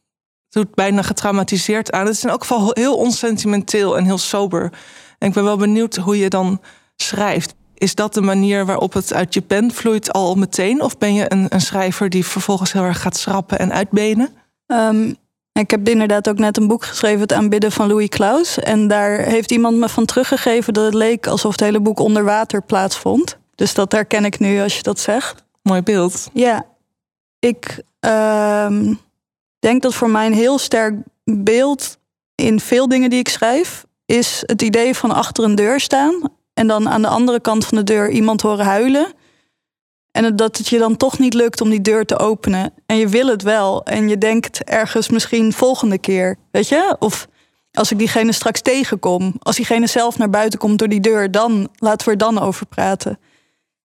doet 0.49 0.75
bijna 0.75 1.01
getraumatiseerd 1.01 1.91
aan. 1.91 2.05
Het 2.05 2.15
is 2.15 2.23
in 2.23 2.29
elk 2.29 2.41
geval 2.41 2.71
heel 2.73 2.95
onsentimenteel 2.95 3.97
en 3.97 4.05
heel 4.05 4.17
sober. 4.17 4.71
En 5.17 5.27
ik 5.27 5.33
ben 5.33 5.43
wel 5.43 5.57
benieuwd 5.57 5.95
hoe 5.95 6.17
je 6.17 6.29
dan 6.29 6.61
schrijft. 6.95 7.55
Is 7.73 7.95
dat 7.95 8.13
de 8.13 8.21
manier 8.21 8.65
waarop 8.65 8.93
het 8.93 9.13
uit 9.13 9.33
je 9.33 9.41
pen 9.41 9.71
vloeit 9.71 10.13
al 10.13 10.35
meteen? 10.35 10.81
Of 10.81 10.97
ben 10.97 11.13
je 11.13 11.31
een, 11.31 11.45
een 11.49 11.61
schrijver 11.61 12.09
die 12.09 12.25
vervolgens 12.25 12.71
heel 12.71 12.83
erg 12.83 13.01
gaat 13.01 13.17
schrappen 13.17 13.59
en 13.59 13.73
uitbenen? 13.73 14.29
Um, 14.67 15.15
ik 15.53 15.71
heb 15.71 15.89
inderdaad 15.89 16.29
ook 16.29 16.37
net 16.37 16.57
een 16.57 16.67
boek 16.67 16.85
geschreven, 16.85 17.19
Het 17.19 17.33
aanbidden 17.33 17.71
van 17.71 17.87
Louis 17.87 18.09
Klaus. 18.09 18.59
En 18.59 18.87
daar 18.87 19.19
heeft 19.19 19.51
iemand 19.51 19.77
me 19.77 19.89
van 19.89 20.05
teruggegeven 20.05 20.73
dat 20.73 20.85
het 20.85 20.93
leek 20.93 21.27
alsof 21.27 21.51
het 21.51 21.59
hele 21.59 21.79
boek 21.79 21.99
onder 21.99 22.23
water 22.23 22.61
plaatsvond. 22.61 23.37
Dus 23.55 23.73
dat 23.73 23.91
herken 23.91 24.25
ik 24.25 24.39
nu 24.39 24.61
als 24.61 24.75
je 24.75 24.83
dat 24.83 24.99
zegt. 24.99 25.43
Mooi 25.61 25.81
beeld. 25.81 26.29
Ja, 26.33 26.65
ik 27.39 27.83
uh, 28.05 28.69
denk 29.59 29.81
dat 29.81 29.95
voor 29.95 30.09
mij 30.09 30.25
een 30.25 30.33
heel 30.33 30.57
sterk 30.57 30.95
beeld 31.23 31.97
in 32.35 32.59
veel 32.59 32.87
dingen 32.87 33.09
die 33.09 33.19
ik 33.19 33.29
schrijf, 33.29 33.85
is 34.05 34.43
het 34.45 34.61
idee 34.61 34.95
van 34.95 35.11
achter 35.11 35.43
een 35.43 35.55
deur 35.55 35.79
staan 35.79 36.21
en 36.53 36.67
dan 36.67 36.89
aan 36.89 37.01
de 37.01 37.07
andere 37.07 37.39
kant 37.39 37.65
van 37.65 37.77
de 37.77 37.83
deur 37.83 38.09
iemand 38.09 38.41
horen 38.41 38.65
huilen. 38.65 39.13
En 40.11 40.35
dat 40.35 40.57
het 40.57 40.67
je 40.67 40.77
dan 40.77 40.97
toch 40.97 41.19
niet 41.19 41.33
lukt 41.33 41.61
om 41.61 41.69
die 41.69 41.81
deur 41.81 42.05
te 42.05 42.19
openen. 42.19 42.73
En 42.85 42.97
je 42.97 43.07
wil 43.07 43.27
het 43.27 43.41
wel. 43.41 43.83
En 43.83 44.09
je 44.09 44.17
denkt 44.17 44.63
ergens 44.63 45.09
misschien 45.09 45.53
volgende 45.53 45.97
keer. 45.97 46.37
Weet 46.51 46.67
je? 46.67 46.95
Of 46.99 47.27
als 47.71 47.91
ik 47.91 47.97
diegene 47.97 48.31
straks 48.31 48.61
tegenkom. 48.61 49.33
Als 49.39 49.55
diegene 49.55 49.87
zelf 49.87 50.17
naar 50.17 50.29
buiten 50.29 50.59
komt 50.59 50.79
door 50.79 50.87
die 50.87 50.99
deur. 50.99 51.31
Dan 51.31 51.69
laten 51.75 52.05
we 52.05 52.11
er 52.11 52.17
dan 52.17 52.39
over 52.39 52.65
praten. 52.65 53.19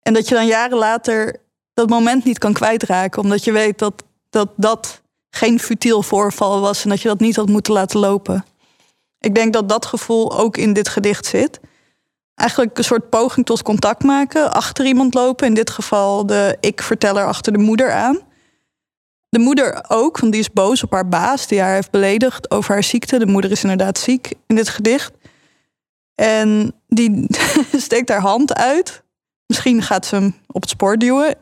En 0.01 0.13
dat 0.13 0.27
je 0.27 0.35
dan 0.35 0.45
jaren 0.45 0.77
later 0.77 1.41
dat 1.73 1.89
moment 1.89 2.23
niet 2.23 2.37
kan 2.37 2.53
kwijtraken. 2.53 3.21
Omdat 3.21 3.43
je 3.43 3.51
weet 3.51 3.79
dat 3.79 4.03
dat, 4.29 4.49
dat 4.55 5.01
geen 5.35 5.59
futiel 5.59 6.03
voorval 6.03 6.61
was. 6.61 6.83
En 6.83 6.89
dat 6.89 7.01
je 7.01 7.07
dat 7.07 7.19
niet 7.19 7.35
had 7.35 7.47
moeten 7.47 7.73
laten 7.73 7.99
lopen. 7.99 8.45
Ik 9.19 9.35
denk 9.35 9.53
dat 9.53 9.69
dat 9.69 9.85
gevoel 9.85 10.37
ook 10.37 10.57
in 10.57 10.73
dit 10.73 10.87
gedicht 10.87 11.25
zit 11.25 11.59
eigenlijk 12.35 12.77
een 12.77 12.83
soort 12.83 13.09
poging 13.09 13.45
tot 13.45 13.61
contact 13.61 14.03
maken, 14.03 14.53
achter 14.53 14.85
iemand 14.85 15.13
lopen. 15.13 15.47
In 15.47 15.53
dit 15.53 15.69
geval 15.69 16.25
de 16.25 16.57
ik-verteller 16.59 17.25
achter 17.25 17.53
de 17.53 17.59
moeder 17.59 17.91
aan. 17.91 18.19
De 19.29 19.39
moeder 19.39 19.85
ook, 19.87 20.19
want 20.19 20.31
die 20.31 20.41
is 20.41 20.51
boos 20.51 20.83
op 20.83 20.91
haar 20.91 21.07
baas, 21.07 21.47
die 21.47 21.61
haar 21.61 21.73
heeft 21.73 21.91
beledigd 21.91 22.51
over 22.51 22.73
haar 22.73 22.83
ziekte. 22.83 23.19
De 23.19 23.25
moeder 23.25 23.51
is 23.51 23.63
inderdaad 23.63 23.97
ziek 23.97 24.33
in 24.47 24.55
dit 24.55 24.69
gedicht. 24.69 25.11
En 26.15 26.73
die 26.87 27.27
steekt 27.77 28.09
haar 28.09 28.21
hand 28.21 28.53
uit. 28.53 29.03
Misschien 29.45 29.81
gaat 29.81 30.05
ze 30.05 30.15
hem 30.15 30.35
op 30.47 30.61
het 30.61 30.69
spoor 30.69 30.97
duwen. 30.97 31.35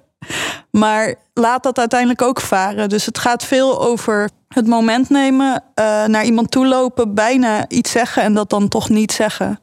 Maar 0.71 1.15
laat 1.33 1.63
dat 1.63 1.79
uiteindelijk 1.79 2.21
ook 2.21 2.41
varen. 2.41 2.89
Dus 2.89 3.05
het 3.05 3.17
gaat 3.17 3.45
veel 3.45 3.81
over 3.81 4.29
het 4.47 4.67
moment 4.67 5.09
nemen, 5.09 5.63
uh, 5.75 6.05
naar 6.05 6.25
iemand 6.25 6.51
toe 6.51 6.67
lopen, 6.67 7.13
bijna 7.13 7.69
iets 7.69 7.91
zeggen 7.91 8.23
en 8.23 8.33
dat 8.33 8.49
dan 8.49 8.67
toch 8.67 8.89
niet 8.89 9.11
zeggen. 9.11 9.59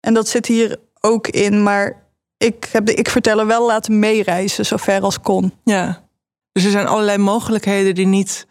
En 0.00 0.14
dat 0.14 0.28
zit 0.28 0.46
hier 0.46 0.76
ook 1.00 1.28
in, 1.28 1.62
maar 1.62 2.06
ik 2.36 2.68
heb 2.72 2.86
de 2.86 2.94
ik 2.94 3.08
verteller 3.08 3.46
wel 3.46 3.66
laten 3.66 3.98
meereizen, 3.98 4.66
zover 4.66 5.00
als 5.00 5.20
kon. 5.20 5.52
Ja. 5.64 6.06
Dus 6.52 6.64
er 6.64 6.70
zijn 6.70 6.86
allerlei 6.86 7.18
mogelijkheden 7.18 7.94
die 7.94 8.06
niet 8.06 8.46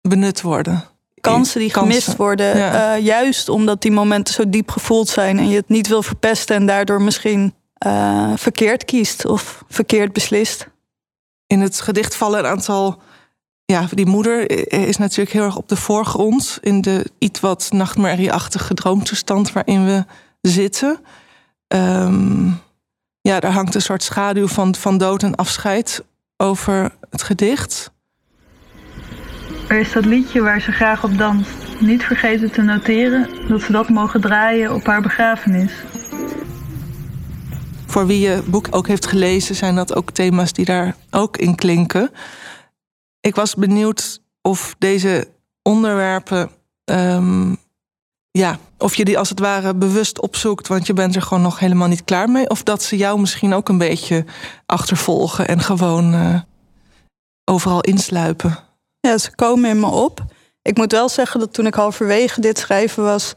benut 0.00 0.40
worden. 0.40 0.84
Kansen 1.20 1.60
die 1.60 1.72
gemist 1.72 2.16
worden. 2.16 2.54
Eh, 2.54 3.04
juist 3.04 3.48
omdat 3.48 3.82
die 3.82 3.92
momenten 3.92 4.34
zo 4.34 4.48
diep 4.48 4.70
gevoeld 4.70 5.08
zijn 5.08 5.38
en 5.38 5.48
je 5.48 5.56
het 5.56 5.68
niet 5.68 5.88
wil 5.88 6.02
verpesten 6.02 6.56
en 6.56 6.66
daardoor 6.66 7.02
misschien 7.02 7.54
uh, 7.86 8.32
verkeerd 8.36 8.84
kiest 8.84 9.26
of 9.26 9.64
verkeerd 9.68 10.12
beslist. 10.12 10.66
In 11.52 11.60
het 11.60 11.80
gedicht 11.80 12.14
vallen 12.14 12.38
een 12.38 12.50
aantal. 12.50 13.02
Ja, 13.64 13.86
die 13.90 14.06
moeder 14.06 14.50
is 14.88 14.96
natuurlijk 14.96 15.30
heel 15.30 15.42
erg 15.42 15.56
op 15.56 15.68
de 15.68 15.76
voorgrond 15.76 16.58
in 16.60 16.80
de 16.80 17.10
iets 17.18 17.40
wat 17.40 17.68
nachtmerrieachtige 17.72 18.74
droomtoestand 18.74 19.52
waarin 19.52 19.84
we 19.84 20.04
zitten. 20.40 20.98
Ehm, 21.68 22.46
ja, 23.20 23.40
daar 23.40 23.52
hangt 23.52 23.74
een 23.74 23.82
soort 23.82 24.02
schaduw 24.02 24.48
van, 24.48 24.74
van 24.74 24.98
dood 24.98 25.22
en 25.22 25.34
afscheid 25.34 26.04
over 26.36 26.90
het 27.10 27.22
gedicht. 27.22 27.92
Er 29.68 29.78
is 29.78 29.92
dat 29.92 30.04
liedje 30.04 30.40
waar 30.40 30.60
ze 30.60 30.72
graag 30.72 31.04
op 31.04 31.18
danst. 31.18 31.80
Niet 31.80 32.02
vergeten 32.02 32.50
te 32.50 32.62
noteren 32.62 33.28
dat 33.48 33.62
ze 33.62 33.72
dat 33.72 33.88
mogen 33.88 34.20
draaien 34.20 34.74
op 34.74 34.86
haar 34.86 35.02
begrafenis. 35.02 35.72
Voor 37.92 38.06
wie 38.06 38.20
je 38.20 38.42
boek 38.46 38.66
ook 38.70 38.86
heeft 38.86 39.06
gelezen, 39.06 39.54
zijn 39.54 39.74
dat 39.74 39.94
ook 39.94 40.10
thema's 40.10 40.52
die 40.52 40.64
daar 40.64 40.96
ook 41.10 41.36
in 41.36 41.54
klinken. 41.54 42.10
Ik 43.20 43.34
was 43.34 43.54
benieuwd 43.54 44.20
of 44.42 44.74
deze 44.78 45.28
onderwerpen 45.62 46.50
um, 46.84 47.56
ja, 48.30 48.58
of 48.78 48.94
je 48.94 49.04
die 49.04 49.18
als 49.18 49.28
het 49.28 49.38
ware 49.38 49.74
bewust 49.74 50.20
opzoekt, 50.20 50.68
want 50.68 50.86
je 50.86 50.92
bent 50.92 51.16
er 51.16 51.22
gewoon 51.22 51.42
nog 51.42 51.58
helemaal 51.58 51.88
niet 51.88 52.04
klaar 52.04 52.30
mee. 52.30 52.48
Of 52.48 52.62
dat 52.62 52.82
ze 52.82 52.96
jou 52.96 53.20
misschien 53.20 53.54
ook 53.54 53.68
een 53.68 53.78
beetje 53.78 54.24
achtervolgen 54.66 55.48
en 55.48 55.60
gewoon 55.60 56.14
uh, 56.14 56.40
overal 57.44 57.80
insluipen. 57.80 58.58
Ja, 59.00 59.18
ze 59.18 59.34
komen 59.34 59.70
in 59.70 59.80
me 59.80 59.86
op. 59.86 60.24
Ik 60.62 60.76
moet 60.76 60.92
wel 60.92 61.08
zeggen 61.08 61.40
dat 61.40 61.52
toen 61.52 61.66
ik 61.66 61.74
halverwege 61.74 62.40
dit 62.40 62.58
schrijven 62.58 63.02
was, 63.02 63.34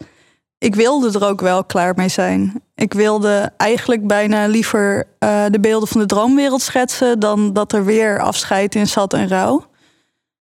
ik 0.57 0.75
wilde 0.75 1.19
er 1.19 1.27
ook 1.27 1.41
wel 1.41 1.63
klaar 1.63 1.95
mee 1.95 2.09
zijn. 2.09 2.63
Ik 2.75 2.93
wilde 2.93 3.51
eigenlijk 3.57 4.07
bijna 4.07 4.45
liever 4.45 5.07
uh, 5.19 5.45
de 5.49 5.59
beelden 5.59 5.87
van 5.87 6.01
de 6.01 6.07
droomwereld 6.07 6.61
schetsen 6.61 7.19
dan 7.19 7.53
dat 7.53 7.73
er 7.73 7.85
weer 7.85 8.19
afscheid 8.19 8.75
in 8.75 8.87
zat 8.87 9.13
en 9.13 9.27
rouw. 9.27 9.65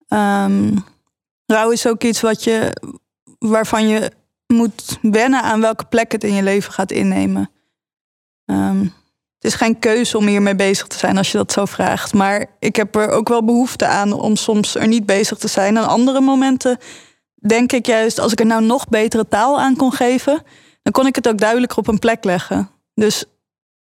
Um, 0.08 0.84
rouw 1.46 1.70
is 1.70 1.86
ook 1.86 2.02
iets 2.02 2.20
wat 2.20 2.44
je, 2.44 2.76
waarvan 3.38 3.88
je 3.88 4.10
moet 4.46 4.98
wennen 5.02 5.42
aan 5.42 5.60
welke 5.60 5.84
plek 5.84 6.12
het 6.12 6.24
in 6.24 6.34
je 6.34 6.42
leven 6.42 6.72
gaat 6.72 6.92
innemen. 6.92 7.50
Um, 8.44 8.94
het 9.34 9.44
is 9.44 9.54
geen 9.54 9.78
keuze 9.78 10.16
om 10.16 10.26
hiermee 10.26 10.56
bezig 10.56 10.86
te 10.86 10.98
zijn 10.98 11.16
als 11.16 11.32
je 11.32 11.38
dat 11.38 11.52
zo 11.52 11.64
vraagt. 11.64 12.14
Maar 12.14 12.46
ik 12.58 12.76
heb 12.76 12.94
er 12.94 13.08
ook 13.08 13.28
wel 13.28 13.44
behoefte 13.44 13.86
aan 13.86 14.12
om 14.12 14.36
soms 14.36 14.74
er 14.74 14.86
niet 14.86 15.06
bezig 15.06 15.38
te 15.38 15.48
zijn. 15.48 15.76
En 15.76 15.86
andere 15.86 16.20
momenten 16.20 16.78
denk 17.46 17.72
ik 17.72 17.86
juist, 17.86 18.18
als 18.18 18.32
ik 18.32 18.40
er 18.40 18.46
nou 18.46 18.62
nog 18.62 18.88
betere 18.88 19.28
taal 19.28 19.60
aan 19.60 19.76
kon 19.76 19.92
geven, 19.92 20.42
dan 20.82 20.92
kon 20.92 21.06
ik 21.06 21.14
het 21.14 21.28
ook 21.28 21.38
duidelijker 21.38 21.78
op 21.78 21.88
een 21.88 21.98
plek 21.98 22.24
leggen. 22.24 22.70
Dus 22.94 23.24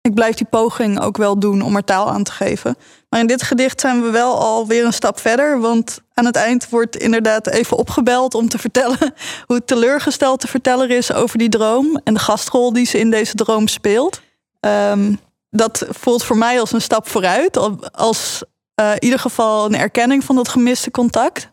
ik 0.00 0.14
blijf 0.14 0.36
die 0.36 0.46
poging 0.46 1.00
ook 1.00 1.16
wel 1.16 1.38
doen 1.38 1.62
om 1.62 1.76
er 1.76 1.84
taal 1.84 2.10
aan 2.10 2.22
te 2.22 2.32
geven. 2.32 2.76
Maar 3.08 3.20
in 3.20 3.26
dit 3.26 3.42
gedicht 3.42 3.80
zijn 3.80 4.02
we 4.02 4.10
wel 4.10 4.38
alweer 4.38 4.84
een 4.84 4.92
stap 4.92 5.20
verder. 5.20 5.60
Want 5.60 6.00
aan 6.14 6.24
het 6.24 6.36
eind 6.36 6.68
wordt 6.68 6.96
inderdaad 6.96 7.46
even 7.46 7.76
opgebeld 7.76 8.34
om 8.34 8.48
te 8.48 8.58
vertellen 8.58 8.98
hoe 9.46 9.64
teleurgesteld 9.64 10.40
de 10.40 10.48
verteller 10.48 10.90
is 10.90 11.12
over 11.12 11.38
die 11.38 11.48
droom 11.48 12.00
en 12.04 12.14
de 12.14 12.20
gastrol 12.20 12.72
die 12.72 12.86
ze 12.86 12.98
in 12.98 13.10
deze 13.10 13.34
droom 13.34 13.68
speelt. 13.68 14.20
Ehm, 14.60 15.14
dat 15.50 15.86
voelt 15.88 16.24
voor 16.24 16.36
mij 16.36 16.60
als 16.60 16.72
een 16.72 16.80
stap 16.80 17.08
vooruit, 17.08 17.56
als 17.92 18.42
uh, 18.80 18.92
in 18.92 19.04
ieder 19.04 19.18
geval 19.18 19.64
een 19.64 19.76
erkenning 19.76 20.24
van 20.24 20.36
dat 20.36 20.48
gemiste 20.48 20.90
contact. 20.90 21.50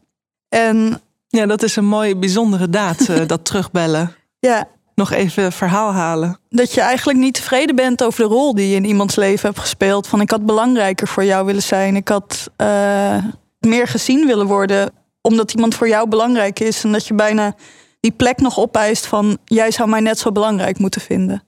En 0.49 1.01
ja, 1.37 1.45
dat 1.45 1.63
is 1.63 1.75
een 1.75 1.85
mooie, 1.85 2.15
bijzondere 2.15 2.69
daad, 2.69 3.09
uh, 3.09 3.21
dat 3.27 3.45
terugbellen. 3.45 4.15
Ja, 4.39 4.67
nog 4.95 5.11
even 5.11 5.51
verhaal 5.51 5.91
halen. 5.93 6.39
Dat 6.49 6.73
je 6.73 6.81
eigenlijk 6.81 7.19
niet 7.19 7.33
tevreden 7.33 7.75
bent 7.75 8.03
over 8.03 8.19
de 8.19 8.29
rol 8.29 8.55
die 8.55 8.69
je 8.69 8.75
in 8.75 8.85
iemands 8.85 9.15
leven 9.15 9.47
hebt 9.47 9.59
gespeeld. 9.59 10.07
Van 10.07 10.21
ik 10.21 10.31
had 10.31 10.45
belangrijker 10.45 11.07
voor 11.07 11.23
jou 11.23 11.45
willen 11.45 11.61
zijn. 11.61 11.95
Ik 11.95 12.07
had 12.07 12.49
uh, 12.57 13.25
meer 13.59 13.87
gezien 13.87 14.25
willen 14.25 14.47
worden. 14.47 14.91
Omdat 15.21 15.53
iemand 15.53 15.75
voor 15.75 15.87
jou 15.87 16.09
belangrijk 16.09 16.59
is. 16.59 16.83
En 16.83 16.91
dat 16.91 17.07
je 17.07 17.13
bijna 17.13 17.55
die 17.99 18.11
plek 18.11 18.39
nog 18.39 18.59
opeist 18.59 19.05
van 19.05 19.37
jij 19.45 19.71
zou 19.71 19.89
mij 19.89 19.99
net 19.99 20.19
zo 20.19 20.31
belangrijk 20.31 20.79
moeten 20.79 21.01
vinden. 21.01 21.43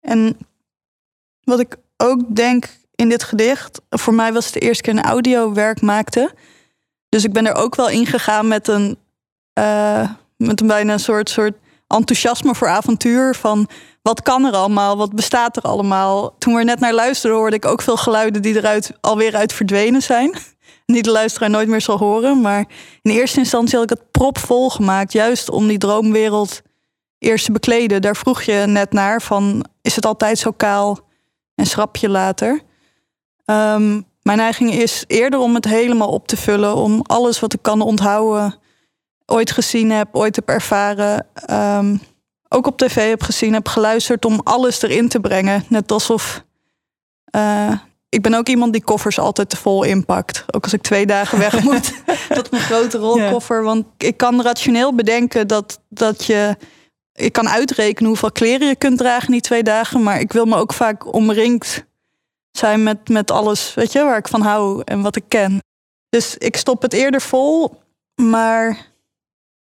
En 0.00 0.36
wat 1.44 1.60
ik 1.60 1.76
ook 1.96 2.36
denk 2.36 2.68
in 2.94 3.08
dit 3.08 3.22
gedicht. 3.22 3.80
Voor 3.88 4.14
mij 4.14 4.32
was 4.32 4.44
het 4.44 4.54
de 4.54 4.60
eerste 4.60 4.82
keer 4.82 4.92
een 4.92 5.02
audiowerk 5.02 5.80
maakte. 5.80 6.32
Dus 7.10 7.24
ik 7.24 7.32
ben 7.32 7.46
er 7.46 7.54
ook 7.54 7.74
wel 7.74 7.88
ingegaan 7.88 8.48
met 8.48 8.68
een, 8.68 8.98
uh, 9.58 10.10
met 10.36 10.60
een 10.60 10.66
bijna 10.66 10.92
een 10.92 11.00
soort, 11.00 11.30
soort 11.30 11.54
enthousiasme 11.86 12.54
voor 12.54 12.68
avontuur. 12.68 13.34
Van 13.34 13.68
wat 14.02 14.22
kan 14.22 14.44
er 14.44 14.52
allemaal? 14.52 14.96
Wat 14.96 15.14
bestaat 15.14 15.56
er 15.56 15.62
allemaal? 15.62 16.34
Toen 16.38 16.52
we 16.52 16.58
er 16.58 16.64
net 16.64 16.80
naar 16.80 16.94
luisterden, 16.94 17.38
hoorde 17.38 17.56
ik 17.56 17.64
ook 17.64 17.82
veel 17.82 17.96
geluiden 17.96 18.42
die 18.42 18.56
eruit 18.56 18.92
alweer 19.00 19.36
uit 19.36 19.52
verdwenen 19.52 20.02
zijn. 20.02 20.34
Die 20.86 21.02
de 21.02 21.10
luisteraar 21.10 21.50
nooit 21.50 21.68
meer 21.68 21.80
zal 21.80 21.98
horen. 21.98 22.40
Maar 22.40 22.64
in 23.02 23.10
eerste 23.10 23.38
instantie 23.38 23.78
had 23.78 23.90
ik 23.90 23.98
het 23.98 24.10
propvol 24.10 24.70
gemaakt. 24.70 25.12
Juist 25.12 25.50
om 25.50 25.66
die 25.66 25.78
droomwereld 25.78 26.62
eerst 27.18 27.44
te 27.44 27.52
bekleden. 27.52 28.02
Daar 28.02 28.16
vroeg 28.16 28.42
je 28.42 28.64
net 28.66 28.92
naar 28.92 29.22
van 29.22 29.64
is 29.82 29.96
het 29.96 30.06
altijd 30.06 30.38
zo 30.38 30.50
kaal 30.50 30.98
en 31.54 31.66
schrap 31.66 31.96
je 31.96 32.08
later? 32.08 32.60
Um, 33.44 34.06
mijn 34.22 34.38
neiging 34.38 34.72
is 34.72 35.04
eerder 35.06 35.38
om 35.38 35.54
het 35.54 35.64
helemaal 35.64 36.08
op 36.08 36.26
te 36.26 36.36
vullen. 36.36 36.76
Om 36.76 37.00
alles 37.02 37.40
wat 37.40 37.52
ik 37.52 37.62
kan 37.62 37.80
onthouden 37.80 38.58
ooit 39.26 39.50
gezien 39.50 39.90
heb, 39.90 40.08
ooit 40.12 40.36
heb 40.36 40.48
ervaren, 40.48 41.26
ehm, 41.34 41.96
ook 42.48 42.66
op 42.66 42.78
tv 42.78 43.08
heb 43.08 43.22
gezien, 43.22 43.52
heb 43.52 43.68
geluisterd 43.68 44.24
om 44.24 44.40
alles 44.44 44.82
erin 44.82 45.08
te 45.08 45.20
brengen. 45.20 45.64
Net 45.68 45.92
alsof. 45.92 46.44
Uh, 47.36 47.72
ik 48.08 48.22
ben 48.22 48.34
ook 48.34 48.48
iemand 48.48 48.72
die 48.72 48.82
koffers 48.82 49.18
altijd 49.18 49.50
te 49.50 49.56
vol 49.56 49.82
inpakt. 49.82 50.44
Ook 50.50 50.62
als 50.62 50.72
ik 50.72 50.82
twee 50.82 51.06
dagen 51.06 51.38
weg 51.38 51.62
moet. 51.70 51.92
dat 52.28 52.50
mijn 52.50 52.62
grote 52.62 52.98
rolkoffer. 52.98 53.62
Want 53.62 53.86
ik 53.98 54.16
kan 54.16 54.42
rationeel 54.42 54.94
bedenken 54.94 55.48
dat, 55.48 55.80
dat 55.88 56.24
je. 56.24 56.56
Ik 57.12 57.32
kan 57.32 57.48
uitrekenen 57.48 58.08
hoeveel 58.08 58.32
kleren 58.32 58.68
je 58.68 58.76
kunt 58.76 58.98
dragen 58.98 59.26
in 59.26 59.32
die 59.32 59.40
twee 59.40 59.62
dagen. 59.62 60.02
Maar 60.02 60.20
ik 60.20 60.32
wil 60.32 60.44
me 60.44 60.56
ook 60.56 60.72
vaak 60.72 61.14
omringd 61.14 61.84
zijn 62.52 62.82
met, 62.82 63.08
met 63.08 63.30
alles 63.30 63.74
weet 63.74 63.92
je, 63.92 64.04
waar 64.04 64.18
ik 64.18 64.28
van 64.28 64.40
hou 64.40 64.82
en 64.84 65.02
wat 65.02 65.16
ik 65.16 65.24
ken. 65.28 65.58
Dus 66.08 66.36
ik 66.36 66.56
stop 66.56 66.82
het 66.82 66.92
eerder 66.92 67.20
vol. 67.20 67.80
Maar 68.14 68.86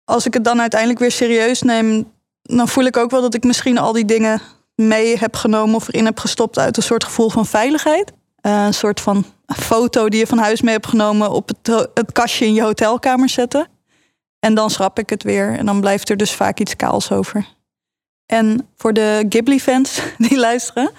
als 0.05 0.27
ik 0.27 0.35
het 0.35 0.45
dan 0.45 0.61
uiteindelijk 0.61 1.01
weer 1.01 1.11
serieus 1.11 1.63
neem, 1.63 2.13
dan 2.43 2.69
voel 2.69 2.85
ik 2.85 2.97
ook 2.97 3.11
wel 3.11 3.21
dat 3.21 3.35
ik 3.35 3.45
misschien 3.45 3.79
al 3.79 3.93
die 3.93 4.05
dingen 4.05 4.41
mee 4.75 5.19
heb 5.19 5.37
genomen 5.37 5.75
of 5.75 5.89
erin 5.89 6.05
heb 6.05 6.19
gestopt 6.19 6.59
uit 6.59 6.77
een 6.77 6.83
soort 6.83 7.05
gevoel 7.05 7.31
van 7.31 7.47
veiligheid. 7.47 8.13
Uh, 8.43 8.65
een 8.65 8.75
soort 8.75 9.01
van 9.01 9.25
foto 9.47 10.09
die 10.09 10.19
je 10.19 10.27
van 10.27 10.39
huis 10.39 10.63
mee 10.63 10.75
hebt 10.75 10.87
genomen 10.87 11.31
op 11.31 11.49
het, 11.49 11.91
het 11.95 12.13
kastje 12.13 12.45
in 12.45 12.55
je 12.55 12.63
hotelkamer 12.63 13.29
zetten. 13.29 13.69
En 14.39 14.55
dan 14.55 14.71
schrap 14.71 14.99
ik 14.99 15.11
het 15.11 15.23
weer 15.23 15.59
en 15.59 15.67
dan 15.67 15.81
blijft 15.81 16.09
er 16.09 16.17
dus 16.17 16.33
vaak 16.33 16.61
iets 16.61 16.77
kaals 16.77 17.13
over. 17.13 17.47
En 18.29 18.69
voor 18.77 18.93
de 18.93 19.27
Ghibli-fans 19.29 20.01
die 20.29 20.39
luisteren, 20.39 20.91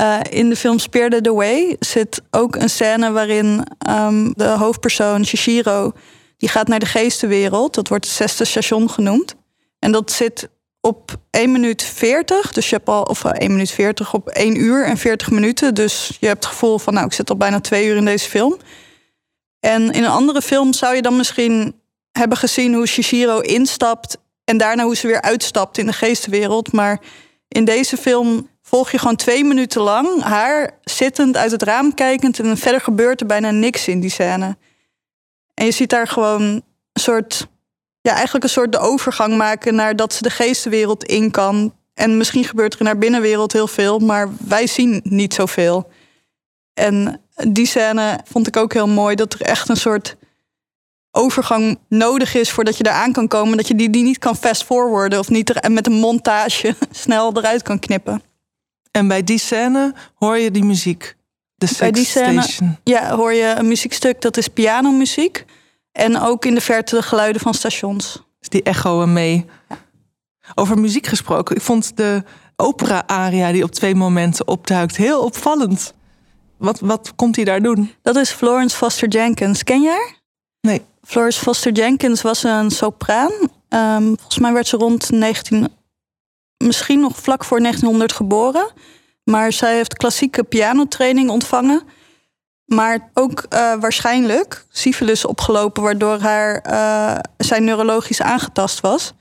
uh, 0.00 0.20
in 0.30 0.48
de 0.48 0.56
film 0.56 0.78
Spirited 0.78 1.28
Away 1.28 1.76
zit 1.80 2.22
ook 2.30 2.56
een 2.56 2.70
scène 2.70 3.10
waarin 3.10 3.66
um, 3.88 4.32
de 4.36 4.48
hoofdpersoon 4.48 5.26
Shishiro 5.26 5.92
die 6.36 6.48
gaat 6.48 6.68
naar 6.68 6.78
de 6.78 6.86
geestenwereld. 6.86 7.74
Dat 7.74 7.88
wordt 7.88 8.04
het 8.04 8.14
zesde 8.14 8.44
station 8.44 8.90
genoemd. 8.90 9.34
En 9.78 9.92
dat 9.92 10.12
zit 10.12 10.48
op 10.80 11.16
1 11.30 11.52
minuut 11.52 11.82
40. 11.82 12.52
Dus 12.52 12.68
je 12.70 12.76
hebt 12.76 12.88
al, 12.88 13.02
of 13.02 13.24
1 13.24 13.34
eh, 13.34 13.48
minuut 13.48 13.70
40 13.70 14.14
op 14.14 14.28
1 14.28 14.60
uur 14.60 14.84
en 14.84 14.96
40 14.96 15.30
minuten. 15.30 15.74
Dus 15.74 16.16
je 16.20 16.26
hebt 16.26 16.44
het 16.44 16.52
gevoel 16.52 16.78
van, 16.78 16.94
nou, 16.94 17.06
ik 17.06 17.12
zit 17.12 17.30
al 17.30 17.36
bijna 17.36 17.60
twee 17.60 17.86
uur 17.86 17.96
in 17.96 18.04
deze 18.04 18.28
film. 18.28 18.56
En 19.60 19.90
in 19.90 20.04
een 20.04 20.10
andere 20.10 20.42
film 20.42 20.72
zou 20.72 20.94
je 20.94 21.02
dan 21.02 21.16
misschien 21.16 21.80
hebben 22.12 22.38
gezien 22.38 22.74
hoe 22.74 22.86
Shishiro 22.86 23.40
instapt 23.40 24.18
en 24.52 24.58
daarna 24.58 24.84
hoe 24.84 24.96
ze 24.96 25.06
weer 25.06 25.20
uitstapt 25.22 25.78
in 25.78 25.86
de 25.86 25.92
geestenwereld. 25.92 26.72
Maar 26.72 27.00
in 27.48 27.64
deze 27.64 27.96
film 27.96 28.48
volg 28.62 28.90
je 28.90 28.98
gewoon 28.98 29.16
twee 29.16 29.44
minuten 29.44 29.82
lang 29.82 30.22
haar 30.22 30.70
zittend 30.84 31.36
uit 31.36 31.50
het 31.50 31.62
raam 31.62 31.94
kijkend 31.94 32.38
en 32.38 32.56
verder 32.56 32.80
gebeurt 32.80 33.20
er 33.20 33.26
bijna 33.26 33.50
niks 33.50 33.88
in 33.88 34.00
die 34.00 34.10
scène. 34.10 34.56
En 35.54 35.64
je 35.64 35.70
ziet 35.70 35.90
daar 35.90 36.06
gewoon 36.06 36.42
een 36.42 36.62
soort, 37.00 37.46
ja, 38.00 38.12
eigenlijk 38.12 38.44
een 38.44 38.50
soort 38.50 38.72
de 38.72 38.78
overgang 38.78 39.36
maken 39.36 39.74
naar 39.74 39.96
dat 39.96 40.12
ze 40.12 40.22
de 40.22 40.30
geestenwereld 40.30 41.04
in 41.04 41.30
kan. 41.30 41.74
En 41.94 42.16
misschien 42.16 42.44
gebeurt 42.44 42.74
er 42.74 42.80
in 42.80 42.86
haar 42.86 42.98
binnenwereld 42.98 43.52
heel 43.52 43.68
veel, 43.68 43.98
maar 43.98 44.28
wij 44.46 44.66
zien 44.66 45.00
niet 45.04 45.34
zoveel. 45.34 45.90
En 46.74 47.20
die 47.48 47.66
scène 47.66 48.20
vond 48.24 48.46
ik 48.46 48.56
ook 48.56 48.72
heel 48.72 48.88
mooi, 48.88 49.14
dat 49.14 49.32
er 49.32 49.40
echt 49.40 49.68
een 49.68 49.76
soort 49.76 50.16
overgang 51.12 51.78
nodig 51.88 52.34
is 52.34 52.50
voordat 52.50 52.76
je 52.76 52.82
daar 52.82 52.94
aan 52.94 53.12
kan 53.12 53.28
komen. 53.28 53.56
Dat 53.56 53.68
je 53.68 53.74
die, 53.74 53.90
die 53.90 54.02
niet 54.02 54.18
kan 54.18 54.36
fast 54.36 54.64
forwarden 54.64 55.18
of 55.18 55.28
niet 55.28 55.56
er, 55.56 55.72
met 55.72 55.86
een 55.86 55.92
montage 55.92 56.76
snel 56.90 57.36
eruit 57.36 57.62
kan 57.62 57.78
knippen. 57.78 58.22
En 58.90 59.08
bij 59.08 59.24
die 59.24 59.38
scène 59.38 59.94
hoor 60.14 60.38
je 60.38 60.50
die 60.50 60.64
muziek. 60.64 61.16
De 61.54 61.74
Bij 61.78 61.90
die 61.90 62.04
scène 62.04 62.44
ja, 62.84 63.16
hoor 63.16 63.32
je 63.32 63.54
een 63.58 63.68
muziekstuk, 63.68 64.20
dat 64.20 64.36
is 64.36 64.48
pianomuziek. 64.48 65.44
En 65.92 66.20
ook 66.20 66.44
in 66.44 66.54
de 66.54 66.60
verte 66.60 66.96
de 66.96 67.02
geluiden 67.02 67.40
van 67.40 67.54
stations. 67.54 68.22
Dus 68.38 68.48
die 68.48 68.62
echoen 68.62 69.12
mee. 69.12 69.44
Over 70.54 70.78
muziek 70.78 71.06
gesproken, 71.06 71.56
ik 71.56 71.62
vond 71.62 71.96
de 71.96 72.22
opera-aria 72.56 73.52
die 73.52 73.62
op 73.62 73.70
twee 73.70 73.94
momenten 73.94 74.48
opduikt 74.48 74.96
heel 74.96 75.24
opvallend. 75.24 75.94
Wat, 76.56 76.80
wat 76.80 77.12
komt 77.16 77.36
hij 77.36 77.44
daar 77.44 77.62
doen? 77.62 77.92
Dat 78.02 78.16
is 78.16 78.30
Florence 78.30 78.76
Foster 78.76 79.08
Jenkins. 79.08 79.64
Ken 79.64 79.80
je 79.80 79.88
haar? 79.88 80.21
Nee. 80.62 80.82
Florence 81.04 81.40
Foster 81.40 81.72
Jenkins 81.72 82.22
was 82.22 82.42
een 82.42 82.70
sopraan. 82.70 83.32
Um, 83.68 84.16
volgens 84.16 84.38
mij 84.38 84.52
werd 84.52 84.66
ze 84.66 84.76
rond 84.76 85.10
19... 85.10 85.68
Misschien 86.56 87.00
nog 87.00 87.16
vlak 87.16 87.44
voor 87.44 87.58
1900 87.58 88.12
geboren. 88.12 88.70
Maar 89.24 89.52
zij 89.52 89.74
heeft 89.74 89.96
klassieke 89.96 90.42
pianotraining 90.42 91.30
ontvangen. 91.30 91.82
Maar 92.64 93.10
ook 93.14 93.46
uh, 93.48 93.74
waarschijnlijk 93.80 94.64
syfilis 94.70 95.24
opgelopen, 95.24 95.82
waardoor 95.82 96.18
haar, 96.18 96.64
uh, 96.70 97.18
zij 97.36 97.58
neurologisch 97.58 98.22
aangetast 98.22 98.80
was. 98.80 99.12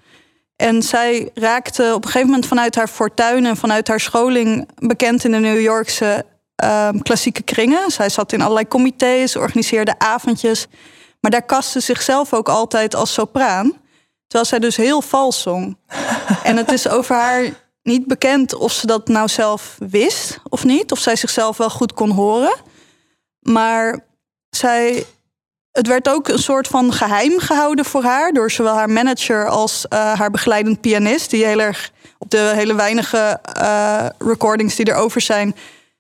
En 0.55 0.83
zij 0.83 1.29
raakte 1.33 1.91
op 1.93 2.03
een 2.03 2.09
gegeven 2.09 2.27
moment 2.27 2.47
vanuit 2.47 2.75
haar 2.75 2.87
fortuin 2.87 3.45
en 3.45 3.57
vanuit 3.57 3.87
haar 3.87 3.99
scholing 3.99 4.69
bekend 4.75 5.23
in 5.23 5.31
de 5.31 5.37
New 5.37 5.61
Yorkse 5.61 6.25
uh, 6.63 6.89
klassieke 7.01 7.41
kringen. 7.41 7.91
Zij 7.91 8.09
zat 8.09 8.33
in 8.33 8.41
allerlei 8.41 8.67
comité's, 8.67 9.35
organiseerde 9.35 9.99
avondjes. 9.99 10.67
Maar 11.21 11.31
daar 11.31 11.45
kastte 11.45 11.79
zichzelf 11.79 12.33
ook 12.33 12.49
altijd 12.49 12.95
als 12.95 13.13
sopraan. 13.13 13.81
Terwijl 14.27 14.49
zij 14.49 14.59
dus 14.59 14.75
heel 14.75 15.01
vals 15.01 15.41
zong. 15.41 15.77
en 16.43 16.57
het 16.57 16.71
is 16.71 16.87
over 16.87 17.15
haar 17.15 17.49
niet 17.83 18.07
bekend 18.07 18.55
of 18.55 18.71
ze 18.71 18.87
dat 18.87 19.07
nou 19.07 19.27
zelf 19.27 19.75
wist 19.79 20.39
of 20.49 20.63
niet. 20.63 20.91
Of 20.91 20.99
zij 20.99 21.15
zichzelf 21.15 21.57
wel 21.57 21.69
goed 21.69 21.93
kon 21.93 22.09
horen. 22.09 22.55
Maar 23.39 24.05
zij, 24.49 25.05
het 25.71 25.87
werd 25.87 26.09
ook 26.09 26.27
een 26.27 26.39
soort 26.39 26.67
van 26.67 26.93
geheim 26.93 27.39
gehouden 27.39 27.85
voor 27.85 28.03
haar. 28.03 28.31
Door 28.31 28.51
zowel 28.51 28.75
haar 28.75 28.89
manager 28.89 29.47
als 29.47 29.85
uh, 29.89 30.13
haar 30.13 30.31
begeleidend 30.31 30.81
pianist. 30.81 31.29
Die 31.29 31.45
heel 31.45 31.59
erg 31.59 31.91
op 32.17 32.29
de 32.29 32.51
hele 32.55 32.75
weinige 32.75 33.39
uh, 33.57 34.05
recordings 34.17 34.75
die 34.75 34.89
erover 34.89 35.21
zijn. 35.21 35.55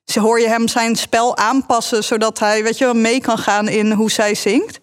Ze 0.05 0.19
hoor 0.19 0.39
je 0.39 0.47
hem 0.47 0.67
zijn 0.67 0.95
spel 0.95 1.37
aanpassen. 1.37 2.03
Zodat 2.03 2.39
hij 2.39 2.63
weet 2.63 2.77
je, 2.77 2.93
mee 2.93 3.21
kan 3.21 3.37
gaan 3.37 3.67
in 3.67 3.91
hoe 3.91 4.11
zij 4.11 4.35
zingt. 4.35 4.79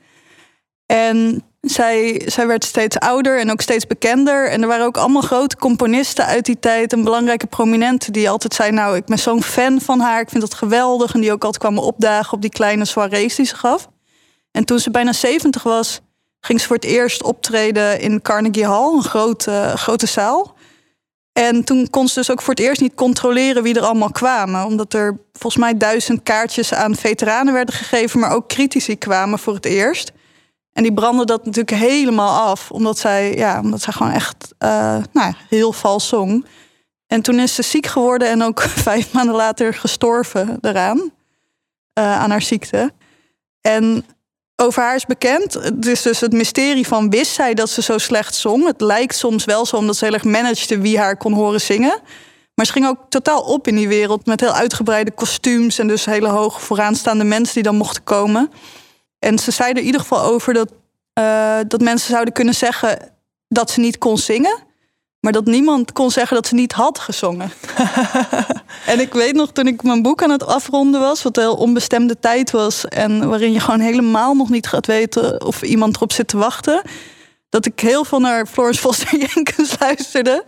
En 0.89 1.43
zij, 1.61 2.23
zij 2.27 2.47
werd 2.47 2.65
steeds 2.65 2.99
ouder 2.99 3.41
en 3.41 3.51
ook 3.51 3.61
steeds 3.61 3.87
bekender. 3.87 4.51
En 4.51 4.63
er 4.63 4.69
waren 4.69 4.87
ook 4.87 4.97
allemaal 4.97 5.23
grote 5.23 5.57
componisten 5.57 6.25
uit 6.25 6.45
die 6.45 6.59
tijd 6.59 6.93
en 6.93 7.05
belangrijke 7.05 7.47
prominenten 7.47 8.13
die 8.13 8.31
altijd 8.31 8.55
zeiden: 8.55 8.79
Nou, 8.79 8.97
ik 8.97 9.05
ben 9.05 9.19
zo'n 9.19 9.43
fan 9.43 9.81
van 9.81 10.01
haar, 10.01 10.21
ik 10.21 10.29
vind 10.29 10.43
dat 10.43 10.55
geweldig. 10.55 11.15
En 11.15 11.21
die 11.21 11.33
ook 11.33 11.45
altijd 11.45 11.63
kwamen 11.63 11.83
opdagen 11.83 12.33
op 12.33 12.41
die 12.41 12.51
kleine 12.51 12.85
soirées 12.85 13.35
die 13.35 13.47
ze 13.47 13.57
gaf. 13.57 13.89
En 14.51 14.65
toen 14.65 14.79
ze 14.79 14.91
bijna 14.91 15.13
70 15.13 15.63
was, 15.63 16.01
ging 16.41 16.61
ze 16.61 16.67
voor 16.67 16.77
het 16.77 16.85
eerst 16.85 17.23
optreden 17.23 18.01
in 18.01 18.23
Carnegie 18.23 18.67
Hall, 18.67 18.95
een 18.95 19.03
grote, 19.03 19.73
grote 19.75 20.07
zaal. 20.07 20.57
En 21.33 21.65
toen 21.65 21.91
kon 21.91 22.09
ze 22.09 22.15
dus 22.15 22.31
ook 22.31 22.43
voor 22.43 22.55
het 22.55 22.63
eerst 22.63 22.81
niet 22.81 22.95
controleren 22.95 23.63
wie 23.63 23.75
er 23.75 23.83
allemaal 23.83 24.11
kwamen. 24.11 24.65
Omdat 24.65 24.95
er 24.95 25.19
volgens 25.33 25.63
mij 25.63 25.77
duizend 25.77 26.23
kaartjes 26.23 26.75
aan 26.75 26.97
veteranen 26.97 27.53
werden 27.55 27.75
gegeven, 27.75 28.21
maar 28.21 28.33
ook 28.33 28.49
critici 28.49 28.99
kwamen 28.99 29.39
voor 29.39 29.55
het 29.55 29.65
eerst. 29.65 30.13
En 30.79 30.85
die 30.85 30.93
brandde 30.95 31.25
dat 31.25 31.45
natuurlijk 31.45 31.83
helemaal 31.83 32.49
af, 32.49 32.71
omdat 32.71 32.99
zij, 32.99 33.35
ja, 33.37 33.61
omdat 33.61 33.83
zij 33.83 33.93
gewoon 33.93 34.13
echt 34.13 34.55
uh, 34.59 34.97
nou, 35.13 35.35
heel 35.49 35.73
vals 35.73 36.09
zong. 36.09 36.47
En 37.07 37.23
toen 37.23 37.39
is 37.39 37.55
ze 37.55 37.63
ziek 37.63 37.87
geworden 37.87 38.29
en 38.29 38.43
ook 38.43 38.61
vijf 38.89 39.13
maanden 39.13 39.35
later 39.35 39.75
gestorven 39.75 40.59
eraan, 40.61 40.99
uh, 40.99 42.21
aan 42.21 42.31
haar 42.31 42.43
ziekte. 42.43 42.93
En 43.61 44.05
over 44.57 44.83
haar 44.83 44.95
is 44.95 45.07
bekend. 45.07 45.55
Het 45.55 45.87
is 45.87 46.03
dus 46.03 46.21
het 46.21 46.33
mysterie 46.33 46.87
van 46.87 47.11
wist 47.11 47.33
zij 47.33 47.55
dat 47.55 47.71
ze 47.71 47.83
zo 47.83 47.99
slecht 47.99 48.35
zong. 48.35 48.67
Het 48.67 48.81
lijkt 48.81 49.17
soms 49.17 49.45
wel 49.45 49.67
zo 49.67 49.77
omdat 49.77 49.97
ze 49.97 50.05
heel 50.05 50.15
erg 50.15 50.25
managede 50.25 50.81
wie 50.81 50.99
haar 50.99 51.17
kon 51.17 51.33
horen 51.33 51.61
zingen. 51.61 52.01
Maar 52.55 52.67
ze 52.67 52.73
ging 52.73 52.87
ook 52.87 52.99
totaal 53.09 53.41
op 53.41 53.67
in 53.67 53.77
die 53.77 53.89
wereld 53.89 54.27
met 54.27 54.41
heel 54.41 54.53
uitgebreide 54.53 55.11
kostuums 55.11 55.79
en 55.79 55.89
dus 55.89 56.05
hele 56.05 56.29
hoge 56.29 56.61
vooraanstaande 56.61 57.25
mensen 57.25 57.55
die 57.55 57.63
dan 57.63 57.77
mochten 57.77 58.05
komen. 58.05 58.51
En 59.19 59.39
ze 59.39 59.51
zei 59.51 59.71
er 59.71 59.79
in 59.79 59.85
ieder 59.85 60.01
geval 60.01 60.23
over 60.23 60.55
dat, 60.55 60.73
uh, 61.19 61.59
dat 61.67 61.81
mensen 61.81 62.11
zouden 62.11 62.35
kunnen 62.35 62.55
zeggen 62.55 62.99
dat 63.49 63.71
ze 63.71 63.81
niet 63.81 63.99
kon 63.99 64.19
zingen. 64.19 64.67
Maar 65.21 65.33
dat 65.33 65.45
niemand 65.45 65.93
kon 65.93 66.11
zeggen 66.11 66.37
dat 66.37 66.47
ze 66.47 66.55
niet 66.55 66.73
had 66.73 66.99
gezongen. 66.99 67.51
en 68.87 69.01
ik 69.01 69.13
weet 69.13 69.35
nog 69.35 69.53
toen 69.53 69.67
ik 69.67 69.83
mijn 69.83 70.03
boek 70.03 70.23
aan 70.23 70.31
het 70.31 70.47
afronden 70.47 71.01
was, 71.01 71.23
wat 71.23 71.37
een 71.37 71.43
heel 71.43 71.57
onbestemde 71.57 72.19
tijd 72.19 72.51
was. 72.51 72.85
En 72.85 73.29
waarin 73.29 73.53
je 73.53 73.61
gewoon 73.61 73.81
helemaal 73.81 74.35
nog 74.35 74.49
niet 74.49 74.67
gaat 74.67 74.87
weten 74.87 75.45
of 75.45 75.63
iemand 75.63 75.97
erop 75.97 76.13
zit 76.13 76.29
te 76.29 76.37
wachten. 76.37 76.83
Dat 77.49 77.67
ik 77.67 77.81
heel 77.81 78.05
veel 78.05 78.21
naar 78.21 78.47
Florence 78.47 78.81
Foster 78.81 79.19
Jenkins 79.35 79.75
luisterde. 79.79 80.45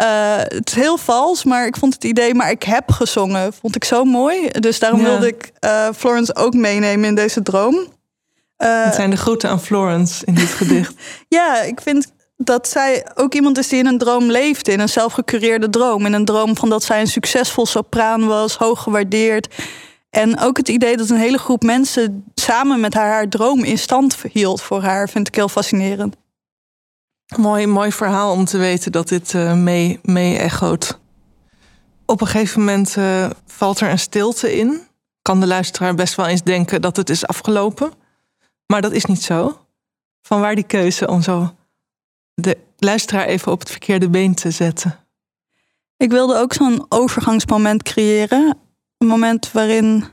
Uh, 0.00 0.36
het 0.36 0.68
is 0.68 0.74
heel 0.74 0.96
vals, 0.96 1.44
maar 1.44 1.66
ik 1.66 1.76
vond 1.76 1.94
het 1.94 2.04
idee, 2.04 2.34
maar 2.34 2.50
ik 2.50 2.62
heb 2.62 2.90
gezongen, 2.90 3.52
vond 3.52 3.76
ik 3.76 3.84
zo 3.84 4.04
mooi. 4.04 4.48
Dus 4.48 4.78
daarom 4.78 5.02
wilde 5.02 5.26
ik 5.26 5.50
uh, 5.60 5.88
Florence 5.96 6.34
ook 6.36 6.54
meenemen 6.54 7.08
in 7.08 7.14
deze 7.14 7.42
droom. 7.42 7.86
Uh, 8.58 8.84
het 8.84 8.94
zijn 8.94 9.10
de 9.10 9.16
groeten 9.16 9.50
aan 9.50 9.60
Florence 9.60 10.24
in 10.26 10.34
dit 10.34 10.48
gedicht. 10.48 10.94
ja, 11.28 11.60
ik 11.60 11.80
vind 11.80 12.12
dat 12.36 12.68
zij 12.68 13.06
ook 13.14 13.34
iemand 13.34 13.58
is 13.58 13.68
die 13.68 13.78
in 13.78 13.86
een 13.86 13.98
droom 13.98 14.30
leefde, 14.30 14.72
in 14.72 14.80
een 14.80 14.88
zelfgecureerde 14.88 15.70
droom. 15.70 16.06
In 16.06 16.12
een 16.12 16.24
droom 16.24 16.56
van 16.56 16.68
dat 16.68 16.82
zij 16.82 17.00
een 17.00 17.06
succesvol 17.06 17.66
sopraan 17.66 18.26
was, 18.26 18.56
hoog 18.56 18.82
gewaardeerd. 18.82 19.54
En 20.10 20.40
ook 20.40 20.56
het 20.56 20.68
idee 20.68 20.96
dat 20.96 21.10
een 21.10 21.16
hele 21.16 21.38
groep 21.38 21.62
mensen 21.62 22.24
samen 22.34 22.80
met 22.80 22.94
haar 22.94 23.10
haar 23.10 23.28
droom 23.28 23.64
in 23.64 23.78
stand 23.78 24.16
hield 24.32 24.62
voor 24.62 24.82
haar, 24.82 25.08
vind 25.08 25.28
ik 25.28 25.34
heel 25.34 25.48
fascinerend. 25.48 26.16
Mooi, 27.36 27.66
mooi 27.66 27.92
verhaal 27.92 28.32
om 28.32 28.44
te 28.44 28.58
weten 28.58 28.92
dat 28.92 29.08
dit 29.08 29.32
uh, 29.32 29.54
mee, 29.54 29.98
mee 30.02 30.38
echoot. 30.38 30.98
Op 32.06 32.20
een 32.20 32.26
gegeven 32.26 32.58
moment 32.58 32.96
uh, 32.96 33.30
valt 33.46 33.80
er 33.80 33.90
een 33.90 33.98
stilte 33.98 34.56
in. 34.56 34.86
Kan 35.22 35.40
de 35.40 35.46
luisteraar 35.46 35.94
best 35.94 36.14
wel 36.14 36.26
eens 36.26 36.42
denken 36.42 36.80
dat 36.80 36.96
het 36.96 37.10
is 37.10 37.26
afgelopen. 37.26 37.92
Maar 38.72 38.82
dat 38.82 38.92
is 38.92 39.04
niet 39.04 39.22
zo. 39.22 39.66
Van 40.22 40.40
waar 40.40 40.54
die 40.54 40.66
keuze 40.66 41.08
om 41.08 41.22
zo 41.22 41.54
de 42.34 42.58
luisteraar 42.76 43.26
even 43.26 43.52
op 43.52 43.60
het 43.60 43.70
verkeerde 43.70 44.08
been 44.08 44.34
te 44.34 44.50
zetten? 44.50 44.98
Ik 45.96 46.10
wilde 46.10 46.36
ook 46.36 46.52
zo'n 46.52 46.86
overgangsmoment 46.88 47.82
creëren. 47.82 48.58
Een 48.98 49.06
moment 49.06 49.52
waarin 49.52 50.04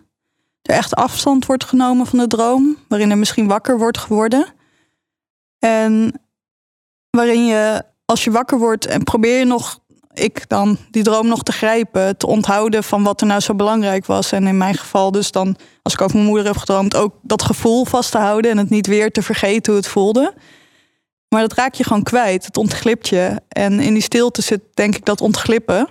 er 0.61 0.75
echt 0.75 0.95
afstand 0.95 1.45
wordt 1.45 1.63
genomen 1.63 2.05
van 2.05 2.19
de 2.19 2.27
droom. 2.27 2.77
Waarin 2.87 3.11
er 3.11 3.17
misschien 3.17 3.47
wakker 3.47 3.77
wordt 3.77 3.97
geworden. 3.97 4.53
En 5.59 6.21
waarin 7.09 7.45
je, 7.45 7.83
als 8.05 8.23
je 8.23 8.31
wakker 8.31 8.57
wordt 8.57 8.85
en 8.85 9.03
probeer 9.03 9.39
je 9.39 9.45
nog, 9.45 9.79
ik 10.19 10.49
dan, 10.49 10.77
die 10.91 11.03
droom 11.03 11.27
nog 11.27 11.43
te 11.43 11.51
grijpen. 11.51 12.17
Te 12.17 12.27
onthouden 12.27 12.83
van 12.83 13.03
wat 13.03 13.21
er 13.21 13.27
nou 13.27 13.39
zo 13.39 13.55
belangrijk 13.55 14.05
was. 14.05 14.31
En 14.31 14.47
in 14.47 14.57
mijn 14.57 14.75
geval 14.75 15.11
dus 15.11 15.31
dan, 15.31 15.57
als 15.81 15.93
ik 15.93 16.01
over 16.01 16.15
mijn 16.15 16.27
moeder 16.27 16.45
heb 16.45 16.57
gedroomd, 16.57 16.95
ook 16.95 17.13
dat 17.21 17.43
gevoel 17.43 17.85
vast 17.85 18.11
te 18.11 18.17
houden. 18.17 18.51
En 18.51 18.57
het 18.57 18.69
niet 18.69 18.87
weer 18.87 19.11
te 19.11 19.21
vergeten 19.21 19.73
hoe 19.73 19.81
het 19.81 19.91
voelde. 19.91 20.33
Maar 21.29 21.41
dat 21.41 21.53
raak 21.53 21.73
je 21.73 21.83
gewoon 21.83 22.03
kwijt. 22.03 22.45
Het 22.45 22.57
ontglipt 22.57 23.07
je. 23.07 23.41
En 23.47 23.79
in 23.79 23.93
die 23.93 24.01
stilte 24.01 24.41
zit 24.41 24.61
denk 24.73 24.95
ik 24.95 25.05
dat 25.05 25.21
ontglippen. 25.21 25.87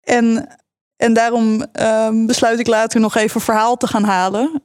En, 0.00 0.56
en 0.96 1.12
daarom 1.12 1.64
uh, 1.80 2.08
besluit 2.26 2.58
ik 2.58 2.66
later 2.66 3.00
nog 3.00 3.16
even 3.16 3.40
verhaal 3.40 3.76
te 3.76 3.86
gaan 3.86 4.04
halen. 4.04 4.62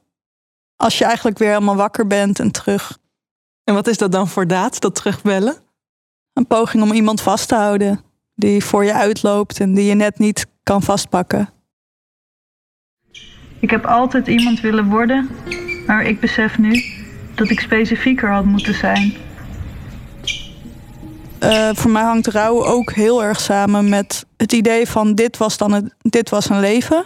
Als 0.76 0.98
je 0.98 1.04
eigenlijk 1.04 1.38
weer 1.38 1.48
helemaal 1.48 1.76
wakker 1.76 2.06
bent 2.06 2.38
en 2.38 2.50
terug. 2.50 2.98
En 3.64 3.74
wat 3.74 3.86
is 3.86 3.98
dat 3.98 4.12
dan 4.12 4.28
voor 4.28 4.46
daad, 4.46 4.80
dat 4.80 4.94
terugbellen? 4.94 5.56
Een 6.32 6.46
poging 6.46 6.82
om 6.82 6.92
iemand 6.92 7.20
vast 7.20 7.48
te 7.48 7.54
houden. 7.54 8.07
Die 8.38 8.64
voor 8.64 8.84
je 8.84 8.92
uitloopt 8.92 9.60
en 9.60 9.74
die 9.74 9.84
je 9.84 9.94
net 9.94 10.18
niet 10.18 10.46
kan 10.62 10.82
vastpakken. 10.82 11.48
Ik 13.60 13.70
heb 13.70 13.84
altijd 13.84 14.26
iemand 14.26 14.60
willen 14.60 14.88
worden, 14.88 15.28
maar 15.86 16.04
ik 16.04 16.20
besef 16.20 16.58
nu 16.58 16.82
dat 17.34 17.50
ik 17.50 17.60
specifieker 17.60 18.30
had 18.30 18.44
moeten 18.44 18.74
zijn. 18.74 19.12
Uh, 21.42 21.70
voor 21.72 21.90
mij 21.90 22.02
hangt 22.02 22.26
rouw 22.26 22.64
ook 22.64 22.92
heel 22.92 23.22
erg 23.22 23.40
samen 23.40 23.88
met 23.88 24.26
het 24.36 24.52
idee 24.52 24.86
van 24.86 25.14
dit 25.14 25.36
was 25.36 25.56
dan 25.56 25.72
het, 25.72 25.94
dit 25.98 26.30
was 26.30 26.48
een 26.48 26.60
leven. 26.60 27.04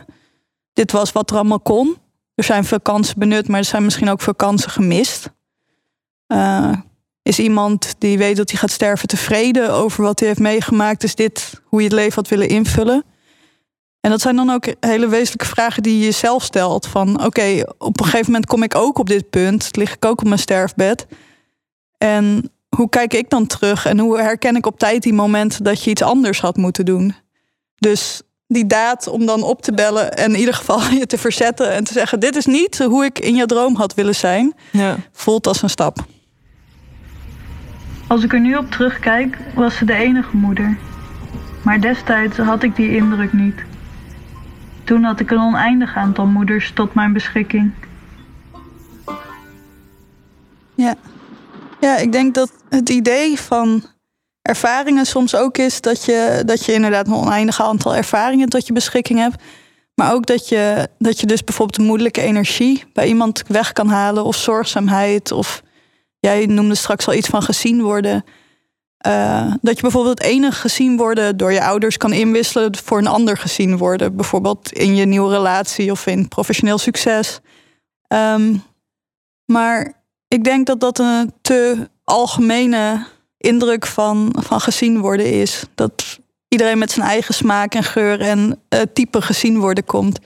Dit 0.73 0.93
was 0.93 1.13
wat 1.13 1.31
er 1.31 1.37
allemaal 1.37 1.61
kon. 1.61 1.97
Er 2.35 2.45
zijn 2.45 2.65
veel 2.65 2.81
kansen 2.81 3.19
benut, 3.19 3.49
maar 3.49 3.59
er 3.59 3.65
zijn 3.65 3.85
misschien 3.85 4.11
ook 4.11 4.21
veel 4.21 4.35
kansen 4.35 4.71
gemist. 4.71 5.33
Uh, 6.29 6.73
is 7.23 7.39
iemand 7.39 7.95
die 7.99 8.19
weet 8.19 8.37
dat 8.37 8.51
hij 8.51 8.59
gaat 8.59 8.71
sterven 8.71 9.09
tevreden 9.09 9.73
over 9.73 10.03
wat 10.03 10.19
hij 10.19 10.29
heeft 10.29 10.41
meegemaakt? 10.41 11.05
Is 11.05 11.15
dit 11.15 11.61
hoe 11.65 11.81
je 11.81 11.87
het 11.87 11.95
leven 11.95 12.15
had 12.15 12.29
willen 12.29 12.49
invullen? 12.49 13.05
En 14.01 14.11
dat 14.11 14.21
zijn 14.21 14.37
dan 14.37 14.51
ook 14.51 14.75
hele 14.81 15.09
wezenlijke 15.09 15.47
vragen 15.47 15.83
die 15.83 15.99
je 15.99 16.05
jezelf 16.05 16.43
stelt. 16.43 16.87
Van 16.87 17.25
oké, 17.25 17.63
op 17.79 18.01
een 18.01 18.05
gegeven 18.05 18.27
moment 18.27 18.47
kom 18.47 18.63
ik 18.63 18.75
ook 18.75 18.99
op 18.99 19.09
dit 19.09 19.31
punt. 19.31 19.77
Lig 19.77 19.95
ik 19.95 20.05
ook 20.05 20.21
op 20.21 20.27
mijn 20.27 20.39
sterfbed. 20.39 21.07
En 21.99 22.51
hoe 22.77 22.89
kijk 22.89 23.15
ik 23.15 23.31
dan 23.31 23.47
terug 23.47 23.87
en 23.87 23.99
hoe 23.99 24.19
herken 24.19 24.57
ik 24.57 24.67
op 24.67 24.79
tijd 24.79 25.03
die 25.03 25.13
moment 25.13 25.65
dat 25.65 25.85
je 25.85 25.91
iets 25.91 26.03
anders 26.03 26.41
had 26.41 26.57
moeten 26.57 26.85
doen? 26.85 27.15
Dus 27.77 28.23
die 28.47 28.67
daad 28.67 29.07
om 29.07 29.27
dan 29.27 29.43
op 29.43 29.63
te 29.63 29.73
bellen 29.73 30.13
en 30.13 30.33
in 30.33 30.39
ieder 30.39 30.55
geval 30.55 30.81
je 31.01 31.07
te 31.07 31.19
verzetten 31.19 31.71
en 31.71 31.85
te 31.85 31.93
zeggen: 31.93 32.21
Dit 32.21 32.37
is 32.37 32.47
niet 32.47 32.79
hoe 32.79 33.05
ik 33.05 33.19
in 33.19 33.35
je 33.35 33.47
droom 33.47 33.77
had 33.77 33.95
willen 33.95 34.15
zijn, 34.15 34.55
ja. 34.73 34.97
voelt 35.13 35.47
als 35.47 35.63
een 35.63 35.71
stap. 35.71 36.05
Als 38.07 38.25
ik 38.25 38.33
er 38.33 38.41
nu 38.41 38.57
op 38.57 38.71
terugkijk, 38.71 39.39
was 39.55 39.77
ze 39.77 39.85
de 39.85 39.95
enige 39.95 40.37
moeder. 40.37 40.77
Maar 41.63 41.81
destijds 41.81 42.37
had 42.37 42.63
ik 42.63 42.77
die 42.77 42.97
indruk 42.97 43.33
niet. 43.33 43.63
Toen 44.85 45.03
had 45.03 45.21
ik 45.21 45.31
een 45.31 45.41
oneindig 45.41 45.97
aantal 45.97 46.27
moeders 46.27 46.73
tot 46.75 46.95
mijn 46.95 47.13
beschikking. 47.13 47.73
Ja. 50.75 50.95
Ja, 51.81 51.97
ik 51.97 52.13
denk 52.13 52.35
dat 52.35 52.53
het 52.69 52.89
idee 52.89 53.41
van 53.41 53.85
ervaringen 54.43 55.07
soms 55.07 55.35
ook 55.35 55.59
is 55.59 55.81
dat 55.81 56.05
je, 56.05 56.43
dat 56.47 56.65
je 56.65 56.73
inderdaad 56.73 57.07
een 57.07 57.15
oneindig 57.15 57.63
aantal 57.63 57.97
ervaringen 57.97 58.49
tot 58.49 58.67
je 58.67 58.73
beschikking 58.73 59.19
hebt. 59.19 59.43
Maar 59.95 60.13
ook 60.13 60.27
dat 60.27 60.49
je, 60.49 60.89
dat 60.99 61.21
je 61.21 61.27
dus 61.27 61.45
bijvoorbeeld 61.45 61.79
de 61.79 61.85
moedelijke 61.85 62.21
energie 62.21 62.85
bij 62.93 63.07
iemand 63.07 63.43
weg 63.47 63.73
kan 63.73 63.89
halen, 63.89 64.25
of 64.25 64.37
zorgzaamheid, 64.37 65.33
of 65.33 65.63
jij 66.29 66.47
noemde 66.47 66.75
straks 66.75 67.07
al 67.07 67.15
iets 67.15 67.29
van 67.29 67.43
gezien 67.43 67.83
worden. 67.83 68.25
Uh, 69.07 69.55
dat 69.61 69.77
je 69.77 69.83
bijvoorbeeld 69.83 70.19
het 70.19 70.29
ene 70.29 70.53
gezien 70.53 70.97
worden 70.97 71.37
door 71.37 71.53
je 71.53 71.65
ouders 71.65 71.97
kan 71.97 72.13
inwisselen 72.13 72.77
voor 72.77 72.99
een 72.99 73.07
ander 73.07 73.37
gezien 73.37 73.77
worden. 73.77 74.17
Bijvoorbeeld 74.17 74.73
in 74.73 74.95
je 74.95 75.05
nieuwe 75.05 75.31
relatie 75.31 75.91
of 75.91 76.07
in 76.07 76.29
professioneel 76.29 76.79
succes. 76.79 77.41
Um, 78.09 78.63
maar 79.53 80.03
ik 80.29 80.45
denk 80.45 80.67
dat 80.67 80.81
dat 80.81 80.99
een 80.99 81.33
te 81.41 81.91
algemene 82.05 83.07
indruk 83.39 83.87
van, 83.87 84.37
van 84.39 84.61
gezien 84.61 85.01
worden 85.01 85.33
is. 85.33 85.65
Dat 85.75 86.19
iedereen 86.49 86.79
met 86.79 86.91
zijn 86.91 87.07
eigen 87.07 87.35
smaak 87.35 87.75
en 87.75 87.85
geur 87.85 88.21
en 88.21 88.63
uh, 88.75 88.81
type 88.93 89.23
gezien 89.23 89.59
worden 89.59 89.85
komt. 89.85 90.19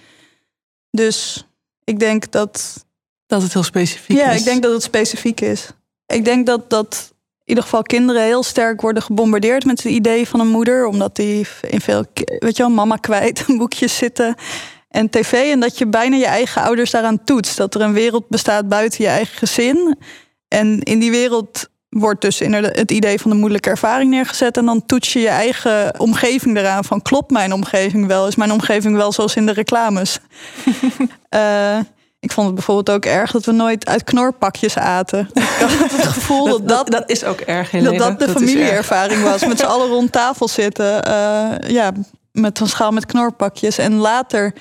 Dus 0.90 1.46
ik 1.84 1.98
denk 1.98 2.30
dat. 2.32 2.84
Dat 3.26 3.42
het 3.42 3.52
heel 3.52 3.62
specifiek 3.62 4.16
ja, 4.16 4.24
is. 4.24 4.32
Ja, 4.32 4.38
ik 4.38 4.44
denk 4.44 4.62
dat 4.62 4.72
het 4.72 4.82
specifiek 4.82 5.40
is. 5.40 5.70
Ik 6.06 6.24
denk 6.24 6.46
dat, 6.46 6.70
dat 6.70 7.08
in 7.10 7.44
ieder 7.44 7.62
geval 7.62 7.82
kinderen 7.82 8.22
heel 8.22 8.42
sterk 8.42 8.80
worden 8.80 9.02
gebombardeerd 9.02 9.64
met 9.64 9.82
het 9.82 9.92
idee 9.92 10.28
van 10.28 10.40
een 10.40 10.48
moeder. 10.48 10.86
Omdat 10.86 11.16
die 11.16 11.46
in 11.68 11.80
veel, 11.80 12.04
weet 12.38 12.56
je 12.56 12.62
wel, 12.62 12.72
mama 12.72 12.96
kwijt 12.96 13.44
boekjes 13.58 13.96
zitten 13.96 14.34
en 14.88 15.10
tv. 15.10 15.32
En 15.32 15.60
dat 15.60 15.78
je 15.78 15.86
bijna 15.86 16.16
je 16.16 16.26
eigen 16.26 16.62
ouders 16.62 16.90
daaraan 16.90 17.24
toetst. 17.24 17.56
Dat 17.56 17.74
er 17.74 17.80
een 17.80 17.92
wereld 17.92 18.28
bestaat 18.28 18.68
buiten 18.68 19.04
je 19.04 19.10
eigen 19.10 19.38
gezin. 19.38 19.98
En 20.48 20.80
in 20.82 20.98
die 20.98 21.10
wereld 21.10 21.68
wordt 21.88 22.20
dus 22.20 22.38
het 22.38 22.90
idee 22.90 23.20
van 23.20 23.30
de 23.30 23.36
moeilijke 23.36 23.70
ervaring 23.70 24.10
neergezet. 24.10 24.56
En 24.56 24.64
dan 24.64 24.86
toets 24.86 25.12
je 25.12 25.20
je 25.20 25.28
eigen 25.28 26.00
omgeving 26.00 26.56
eraan. 26.56 26.84
Van 26.84 27.02
klopt 27.02 27.30
mijn 27.30 27.52
omgeving 27.52 28.06
wel? 28.06 28.26
Is 28.26 28.36
mijn 28.36 28.52
omgeving 28.52 28.96
wel 28.96 29.12
zoals 29.12 29.36
in 29.36 29.46
de 29.46 29.52
reclames? 29.52 30.18
uh, 31.30 31.78
ik 32.26 32.32
vond 32.32 32.46
het 32.46 32.54
bijvoorbeeld 32.54 32.90
ook 32.90 33.04
erg 33.04 33.30
dat 33.30 33.44
we 33.44 33.52
nooit 33.52 33.86
uit 33.86 34.04
knorpakjes 34.04 34.76
aten. 34.78 35.28
Ik 35.60 35.78
had 35.80 35.90
het 36.00 36.06
gevoel 36.06 36.48
dat 36.48 36.68
dat, 36.68 36.90
dat, 36.90 37.10
is 37.10 37.24
ook 37.24 37.40
erg. 37.40 37.70
Helene. 37.70 37.98
Dat 37.98 38.18
dat 38.18 38.28
de 38.28 38.34
familieervaring 38.34 39.22
was. 39.22 39.46
Met 39.46 39.58
z'n 39.58 39.64
allen 39.64 39.88
rond 39.88 40.12
tafel 40.12 40.48
zitten. 40.48 41.08
Uh, 41.08 41.70
ja, 41.70 41.92
met 42.32 42.60
een 42.60 42.68
schaal 42.68 42.90
met 42.90 43.06
knorpakjes. 43.06 43.78
En 43.78 43.94
later 43.94 44.52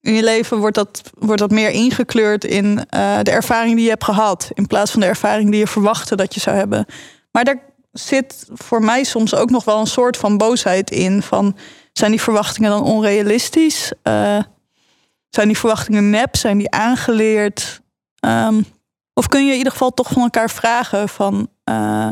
in 0.00 0.14
je 0.14 0.22
leven 0.22 0.58
wordt 0.58 0.74
dat, 0.74 1.02
wordt 1.18 1.40
dat 1.40 1.50
meer 1.50 1.70
ingekleurd 1.70 2.44
in 2.44 2.66
uh, 2.66 3.18
de 3.22 3.30
ervaring 3.30 3.74
die 3.74 3.84
je 3.84 3.90
hebt 3.90 4.04
gehad. 4.04 4.50
In 4.54 4.66
plaats 4.66 4.90
van 4.90 5.00
de 5.00 5.06
ervaring 5.06 5.50
die 5.50 5.58
je 5.58 5.66
verwachtte 5.66 6.16
dat 6.16 6.34
je 6.34 6.40
zou 6.40 6.56
hebben. 6.56 6.86
Maar 7.30 7.44
daar 7.44 7.60
zit 7.92 8.46
voor 8.54 8.82
mij 8.82 9.04
soms 9.04 9.34
ook 9.34 9.50
nog 9.50 9.64
wel 9.64 9.80
een 9.80 9.86
soort 9.86 10.16
van 10.16 10.36
boosheid 10.36 10.90
in. 10.90 11.22
Van 11.22 11.56
zijn 11.92 12.10
die 12.10 12.20
verwachtingen 12.20 12.70
dan 12.70 12.82
onrealistisch? 12.82 13.92
Uh, 14.04 14.38
zijn 15.28 15.46
die 15.46 15.58
verwachtingen 15.58 16.10
nep? 16.10 16.36
Zijn 16.36 16.58
die 16.58 16.70
aangeleerd? 16.70 17.80
Um, 18.20 18.66
of 19.18 19.28
kun 19.28 19.44
je 19.44 19.50
in 19.50 19.56
ieder 19.56 19.72
geval 19.72 19.90
toch 19.90 20.08
van 20.12 20.22
elkaar 20.22 20.50
vragen 20.50 21.08
van... 21.08 21.48
Uh, 21.70 22.08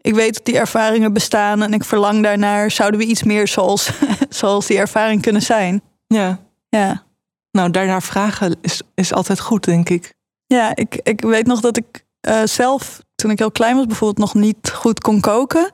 ik 0.00 0.14
weet 0.14 0.34
dat 0.34 0.44
die 0.44 0.58
ervaringen 0.58 1.12
bestaan 1.12 1.62
en 1.62 1.72
ik 1.72 1.84
verlang 1.84 2.22
daarnaar. 2.22 2.70
Zouden 2.70 3.00
we 3.00 3.06
iets 3.06 3.22
meer 3.22 3.48
zoals, 3.48 3.90
zoals 4.28 4.66
die 4.66 4.78
ervaring 4.78 5.22
kunnen 5.22 5.42
zijn? 5.42 5.82
Ja. 6.06 6.38
Ja. 6.68 7.02
Nou, 7.50 7.70
daarnaar 7.70 8.02
vragen 8.02 8.56
is, 8.60 8.82
is 8.94 9.12
altijd 9.12 9.40
goed, 9.40 9.64
denk 9.64 9.88
ik. 9.88 10.14
Ja, 10.46 10.74
ik, 10.74 11.00
ik 11.02 11.20
weet 11.20 11.46
nog 11.46 11.60
dat 11.60 11.76
ik 11.76 12.04
uh, 12.28 12.42
zelf, 12.44 13.02
toen 13.14 13.30
ik 13.30 13.38
heel 13.38 13.52
klein 13.52 13.76
was, 13.76 13.86
bijvoorbeeld 13.86 14.26
nog 14.26 14.42
niet 14.42 14.70
goed 14.70 15.00
kon 15.00 15.20
koken. 15.20 15.70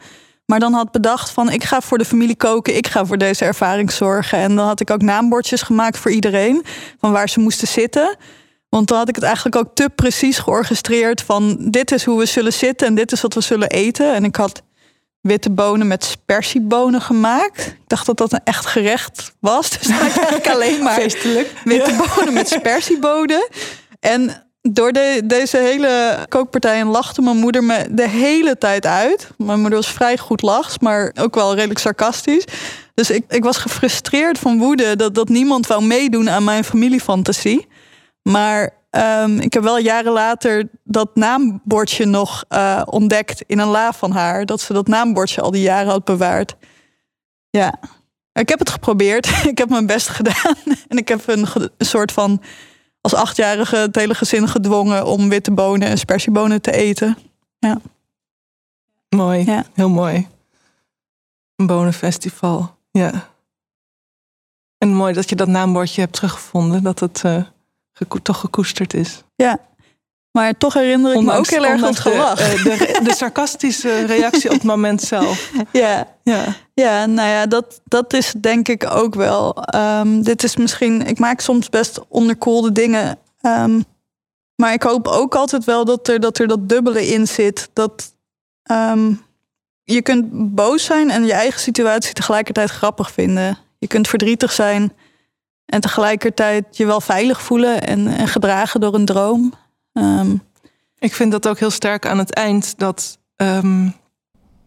Maar 0.46 0.60
dan 0.60 0.72
had 0.72 0.90
bedacht 0.90 1.30
van 1.30 1.50
ik 1.50 1.64
ga 1.64 1.80
voor 1.80 1.98
de 1.98 2.04
familie 2.04 2.36
koken, 2.36 2.76
ik 2.76 2.86
ga 2.86 3.06
voor 3.06 3.18
deze 3.18 3.44
ervaring 3.44 3.92
zorgen. 3.92 4.38
En 4.38 4.56
dan 4.56 4.66
had 4.66 4.80
ik 4.80 4.90
ook 4.90 5.02
naambordjes 5.02 5.62
gemaakt 5.62 5.98
voor 5.98 6.10
iedereen 6.10 6.64
van 6.98 7.12
waar 7.12 7.28
ze 7.28 7.40
moesten 7.40 7.68
zitten. 7.68 8.16
Want 8.70 8.88
dan 8.88 8.98
had 8.98 9.08
ik 9.08 9.14
het 9.14 9.24
eigenlijk 9.24 9.56
ook 9.56 9.74
te 9.74 9.90
precies 9.94 10.38
georchestreerd 10.38 11.22
van 11.22 11.56
dit 11.60 11.92
is 11.92 12.04
hoe 12.04 12.18
we 12.18 12.26
zullen 12.26 12.52
zitten 12.52 12.86
en 12.86 12.94
dit 12.94 13.12
is 13.12 13.20
wat 13.20 13.34
we 13.34 13.40
zullen 13.40 13.68
eten. 13.68 14.14
En 14.14 14.24
ik 14.24 14.36
had 14.36 14.62
witte 15.20 15.50
bonen 15.50 15.86
met 15.86 16.04
spersiebonen 16.04 17.00
gemaakt. 17.00 17.66
Ik 17.66 17.82
dacht 17.86 18.06
dat 18.06 18.16
dat 18.16 18.32
een 18.32 18.44
echt 18.44 18.66
gerecht 18.66 19.32
was. 19.40 19.70
Dus 19.78 19.86
dan 19.86 19.96
had 19.96 20.06
ik 20.06 20.16
eigenlijk 20.16 20.48
alleen 20.48 20.82
maar 20.82 20.94
Feestelijk. 20.94 21.52
witte 21.64 22.12
bonen 22.16 22.32
met 22.32 22.48
spersiebonen. 22.48 23.48
En 24.00 24.48
door 24.62 24.92
de, 24.92 25.20
deze 25.24 25.56
hele 25.56 26.18
kookpartij 26.28 26.84
lachte 26.84 27.22
mijn 27.22 27.36
moeder 27.36 27.64
me 27.64 27.86
de 27.90 28.08
hele 28.08 28.58
tijd 28.58 28.86
uit. 28.86 29.28
Mijn 29.36 29.60
moeder 29.60 29.78
was 29.78 29.92
vrij 29.92 30.18
goed 30.18 30.42
lachs, 30.42 30.78
maar 30.78 31.12
ook 31.20 31.34
wel 31.34 31.54
redelijk 31.54 31.80
sarcastisch. 31.80 32.44
Dus 32.94 33.10
ik, 33.10 33.24
ik 33.28 33.44
was 33.44 33.56
gefrustreerd 33.56 34.38
van 34.38 34.58
woede 34.58 34.96
dat, 34.96 35.14
dat 35.14 35.28
niemand 35.28 35.66
wou 35.66 35.84
meedoen 35.84 36.30
aan 36.30 36.44
mijn 36.44 36.64
familiefantasie. 36.64 37.66
Maar 38.30 38.70
um, 38.90 39.38
ik 39.40 39.52
heb 39.52 39.62
wel 39.62 39.78
jaren 39.78 40.12
later 40.12 40.68
dat 40.84 41.14
naambordje 41.14 42.04
nog 42.04 42.44
uh, 42.48 42.82
ontdekt 42.84 43.42
in 43.46 43.58
een 43.58 43.68
la 43.68 43.92
van 43.92 44.10
haar. 44.10 44.46
Dat 44.46 44.60
ze 44.60 44.72
dat 44.72 44.86
naambordje 44.88 45.40
al 45.40 45.50
die 45.50 45.62
jaren 45.62 45.90
had 45.90 46.04
bewaard. 46.04 46.56
Ja, 47.50 47.80
ik 48.32 48.48
heb 48.48 48.58
het 48.58 48.70
geprobeerd. 48.70 49.26
ik 49.52 49.58
heb 49.58 49.68
mijn 49.68 49.86
best 49.86 50.08
gedaan. 50.08 50.56
en 50.88 50.96
ik 50.96 51.08
heb 51.08 51.28
een, 51.28 51.46
een 51.54 51.86
soort 51.86 52.12
van 52.12 52.42
als 53.00 53.14
achtjarige 53.14 53.76
het 53.76 53.96
hele 53.96 54.14
gezin 54.14 54.48
gedwongen 54.48 55.06
om 55.06 55.28
witte 55.28 55.50
bonen 55.50 55.88
en 55.88 55.98
spersiebonen 55.98 56.60
te 56.60 56.72
eten. 56.72 57.18
Ja. 57.58 57.80
Mooi, 59.08 59.44
Ja. 59.44 59.64
heel 59.74 59.88
mooi. 59.88 60.28
Een 61.56 61.66
bonenfestival, 61.66 62.76
ja. 62.90 63.28
En 64.78 64.94
mooi 64.94 65.12
dat 65.14 65.28
je 65.28 65.36
dat 65.36 65.48
naambordje 65.48 66.00
hebt 66.00 66.12
teruggevonden, 66.12 66.82
dat 66.82 67.00
het 67.00 67.24
eh, 67.24 67.42
toch 68.22 68.40
gekoesterd 68.40 68.94
is. 68.94 69.22
Ja. 69.36 69.58
Maar 70.32 70.56
toch 70.58 70.74
herinner 70.74 71.14
ik 71.14 71.20
me 71.22 71.32
ook 71.32 71.46
heel 71.46 71.64
erg 71.64 71.82
aan 71.82 71.88
het 71.94 72.06
ondanks 72.06 72.42
de, 72.42 72.48
gelach. 72.50 72.54
eh, 72.54 72.64
de, 72.64 73.00
de 73.04 73.14
sarcastische 73.14 74.04
reactie 74.14 74.50
op 74.50 74.54
het 74.54 74.62
moment 74.64 75.02
zelf. 75.02 75.50
ja. 75.72 76.06
Ja, 76.22 76.44
Ja, 76.74 77.06
nou 77.06 77.28
ja, 77.28 77.46
dat, 77.46 77.80
dat 77.84 78.12
is 78.12 78.34
denk 78.40 78.68
ik 78.68 78.90
ook 78.90 79.14
wel. 79.14 79.62
Ehm, 79.64 80.22
dit 80.22 80.42
is 80.42 80.56
misschien, 80.56 81.06
ik 81.06 81.18
maak 81.18 81.40
soms 81.40 81.68
best 81.68 82.00
onderkoelde 82.08 82.72
dingen. 82.72 83.18
Ehm, 83.40 83.80
maar 84.56 84.72
ik 84.72 84.82
hoop 84.82 85.08
ook 85.08 85.34
altijd 85.34 85.64
wel 85.64 85.84
dat 85.84 86.08
er 86.08 86.20
dat, 86.20 86.38
er 86.38 86.46
dat 86.48 86.68
dubbele 86.68 87.06
in 87.08 87.26
zit. 87.28 87.70
Dat 87.72 88.12
ehm, 88.62 89.12
je 89.84 90.02
kunt 90.02 90.54
boos 90.54 90.84
zijn 90.84 91.10
en 91.10 91.24
je 91.24 91.32
eigen 91.32 91.60
situatie 91.60 92.12
tegelijkertijd 92.14 92.70
grappig 92.70 93.10
vinden. 93.12 93.58
Je 93.78 93.86
kunt 93.86 94.08
verdrietig 94.08 94.52
zijn 94.52 94.92
en 95.70 95.80
tegelijkertijd 95.80 96.76
je 96.76 96.86
wel 96.86 97.00
veilig 97.00 97.42
voelen 97.42 97.82
en, 97.82 98.06
en 98.06 98.28
gedragen 98.28 98.80
door 98.80 98.94
een 98.94 99.04
droom. 99.04 99.52
Ehm, 99.92 100.36
ik 100.98 101.14
vind 101.14 101.32
dat 101.32 101.48
ook 101.48 101.58
heel 101.58 101.70
sterk 101.70 102.06
aan 102.06 102.18
het 102.18 102.34
eind. 102.34 102.78
Dat 102.78 103.18
ehm, 103.36 103.84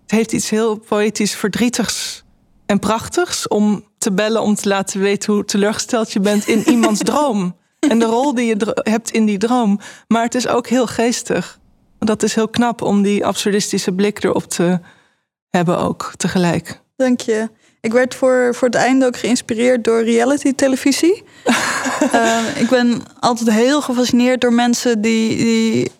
het 0.01 0.11
heeft 0.11 0.31
iets 0.31 0.49
heel 0.49 0.77
poëtisch 0.77 1.35
verdrietigs 1.35 2.23
en 2.65 2.79
prachtigs 2.79 3.47
om 3.47 3.87
te 3.97 4.11
bellen 4.11 4.41
om 4.41 4.55
te 4.55 4.67
laten 4.67 4.99
weten 4.99 5.33
hoe 5.33 5.45
teleurgesteld 5.45 6.11
je 6.11 6.19
bent 6.19 6.47
in 6.47 6.63
iemands 6.71 6.99
droom. 6.99 7.55
En 7.79 7.99
de 7.99 8.05
rol 8.05 8.33
die 8.35 8.45
je 8.45 8.81
hebt 8.83 9.11
in 9.11 9.25
die 9.25 9.37
droom. 9.37 9.79
Maar 10.07 10.23
het 10.23 10.35
is 10.35 10.47
ook 10.47 10.67
heel 10.67 10.87
geestig. 10.87 11.59
Dat 11.99 12.23
is 12.23 12.35
heel 12.35 12.47
knap 12.47 12.81
om 12.81 13.01
die 13.01 13.25
absurdistische 13.25 13.91
blik 13.91 14.23
erop 14.23 14.43
te 14.43 14.79
hebben 15.49 15.77
ook 15.77 16.13
tegelijk. 16.17 16.81
Dank 16.95 17.19
je. 17.21 17.49
Ik 17.83 17.91
werd 17.91 18.15
voor, 18.15 18.55
voor 18.55 18.67
het 18.67 18.77
einde 18.77 19.05
ook 19.05 19.17
geïnspireerd 19.17 19.83
door 19.83 20.03
reality-televisie. 20.03 21.23
Ehm, 22.11 22.43
ik 22.55 22.69
ben 22.69 23.01
altijd 23.19 23.49
heel 23.49 23.81
gefascineerd 23.81 24.41
door 24.41 24.53
mensen 24.53 25.01
die, 25.01 25.37
die 25.37 25.91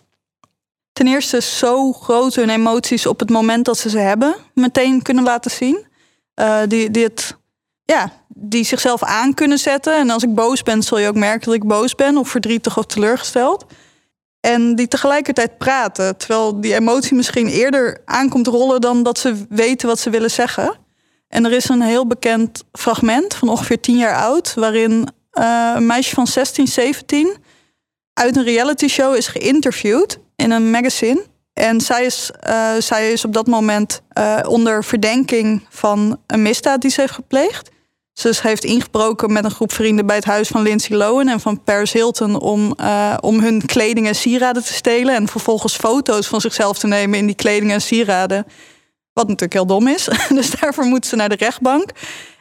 ten 0.92 1.06
eerste 1.06 1.40
zo 1.40 1.92
groot 1.92 2.34
hun 2.34 2.48
emoties 2.48 3.06
op 3.06 3.20
het 3.20 3.30
moment 3.30 3.64
dat 3.64 3.78
ze 3.78 3.88
ze 3.90 3.98
hebben 3.98 4.34
meteen 4.54 5.02
kunnen 5.02 5.24
laten 5.24 5.50
zien. 5.50 5.86
Eh, 6.34 6.58
die, 6.68 6.90
die, 6.90 7.04
het, 7.04 7.36
ja, 7.84 8.12
die 8.28 8.64
zichzelf 8.64 9.02
aan 9.02 9.34
kunnen 9.34 9.58
zetten. 9.58 9.96
En 9.96 10.10
als 10.10 10.22
ik 10.22 10.34
boos 10.34 10.62
ben, 10.62 10.82
zul 10.82 10.98
je 10.98 11.08
ook 11.08 11.14
merken 11.14 11.46
dat 11.46 11.54
ik 11.54 11.68
boos 11.68 11.94
ben 11.94 12.16
of 12.16 12.28
verdrietig 12.28 12.78
of 12.78 12.86
teleurgesteld. 12.86 13.66
En 14.40 14.74
die 14.74 14.88
tegelijkertijd 14.88 15.58
praten, 15.58 16.16
terwijl 16.16 16.60
die 16.60 16.74
emotie 16.74 17.16
misschien 17.16 17.46
eerder 17.46 18.00
aankomt 18.04 18.46
rollen 18.46 18.80
dan 18.80 19.02
dat 19.02 19.18
ze 19.18 19.46
weten 19.48 19.88
wat 19.88 19.98
ze 19.98 20.10
willen 20.10 20.30
zeggen. 20.30 20.82
En 21.28 21.44
er 21.44 21.52
is 21.52 21.68
een 21.68 21.82
heel 21.82 22.06
bekend 22.06 22.64
fragment 22.72 23.34
van 23.34 23.48
ongeveer 23.48 23.80
tien 23.80 23.96
jaar 23.96 24.16
oud, 24.16 24.54
waarin 24.54 25.08
uh, 25.32 25.72
een 25.74 25.86
meisje 25.86 26.14
van 26.14 26.26
16, 26.26 26.66
17 26.66 27.36
uit 28.12 28.36
een 28.36 28.44
reality 28.44 28.88
show 28.88 29.14
is 29.14 29.26
geïnterviewd 29.26 30.18
in 30.36 30.50
een 30.50 30.70
magazine. 30.70 31.24
En 31.52 31.80
zij 31.80 32.04
is, 32.04 32.30
uh, 32.48 32.72
zij 32.78 33.12
is 33.12 33.24
op 33.24 33.32
dat 33.32 33.46
moment 33.46 34.02
uh, 34.18 34.38
onder 34.48 34.84
verdenking 34.84 35.66
van 35.68 36.20
een 36.26 36.42
misdaad 36.42 36.80
die 36.80 36.90
ze 36.90 37.00
heeft 37.00 37.12
gepleegd. 37.12 37.70
Ze 38.12 38.38
heeft 38.42 38.64
ingebroken 38.64 39.32
met 39.32 39.44
een 39.44 39.50
groep 39.50 39.72
vrienden 39.72 40.06
bij 40.06 40.16
het 40.16 40.24
huis 40.24 40.48
van 40.48 40.62
Lindsay 40.62 40.96
Lohan 40.96 41.28
en 41.28 41.40
van 41.40 41.62
Paris 41.62 41.92
Hilton 41.92 42.40
om, 42.40 42.76
om 43.20 43.40
hun 43.40 43.66
kleding 43.66 44.06
en 44.06 44.14
sieraden 44.14 44.64
te 44.64 44.72
stelen. 44.72 45.14
En 45.14 45.28
vervolgens 45.28 45.76
foto's 45.76 46.26
van 46.26 46.40
zichzelf 46.40 46.78
te 46.78 46.86
nemen 46.86 47.18
in 47.18 47.26
die 47.26 47.34
kleding 47.34 47.72
en 47.72 47.82
sieraden. 47.82 48.46
Wat 49.14 49.26
natuurlijk 49.26 49.52
heel 49.52 49.66
dom 49.66 49.88
is. 49.88 50.08
Dus 50.28 50.50
daarvoor 50.50 50.84
moet 50.84 51.06
ze 51.06 51.16
naar 51.16 51.28
de 51.28 51.36
rechtbank. 51.36 51.90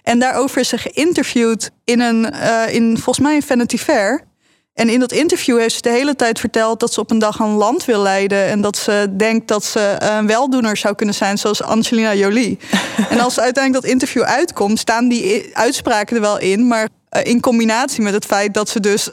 En 0.04 0.20
daarover 0.20 0.60
is 0.60 0.70
ze 0.70 0.78
geïnterviewd 0.78 1.72
in 1.84 2.00
een, 2.00 2.34
uh, 2.34 2.74
in 2.74 2.98
volgens 2.98 3.26
mij 3.26 3.36
een 3.36 3.44
Vanity 3.44 3.78
Fair. 3.78 4.24
En 4.74 4.90
in 4.90 5.00
dat 5.00 5.12
interview 5.12 5.60
heeft 5.60 5.76
ze 5.76 5.82
de 5.82 5.90
hele 5.90 6.16
tijd 6.16 6.40
verteld 6.40 6.80
dat 6.80 6.94
ze 6.94 7.00
op 7.00 7.12
een 7.12 7.20
dag 7.20 7.40
een 7.40 7.56
land 7.56 7.86
wil 7.86 8.02
leiden. 8.02 8.46
En 8.46 8.62
dat 8.62 8.78
ze 8.78 9.08
denkt 9.18 9.48
dat 9.48 9.64
ze 9.64 9.96
een 10.00 10.28
weldoener 10.28 10.78
zou 10.78 10.96
kunnen 10.96 11.16
zijn, 11.16 11.38
zoals 11.38 11.64
Angelina 11.64 12.14
Jolie. 12.14 12.60
en 13.10 13.20
als 13.20 13.40
uiteindelijk 13.40 13.84
dat 13.84 13.94
interview 13.94 14.22
uitkomt, 14.22 14.80
staan 14.80 15.08
die 15.08 15.50
uitspraken 15.54 16.16
er 16.16 16.22
wel 16.22 16.40
in. 16.40 16.68
Maar 16.68 16.88
uh, 17.15 17.23
in 17.23 17.39
combinatie 17.39 18.04
met 18.04 18.13
het 18.13 18.26
feit 18.26 18.54
dat 18.54 18.69
ze 18.69 18.80
dus 18.80 19.10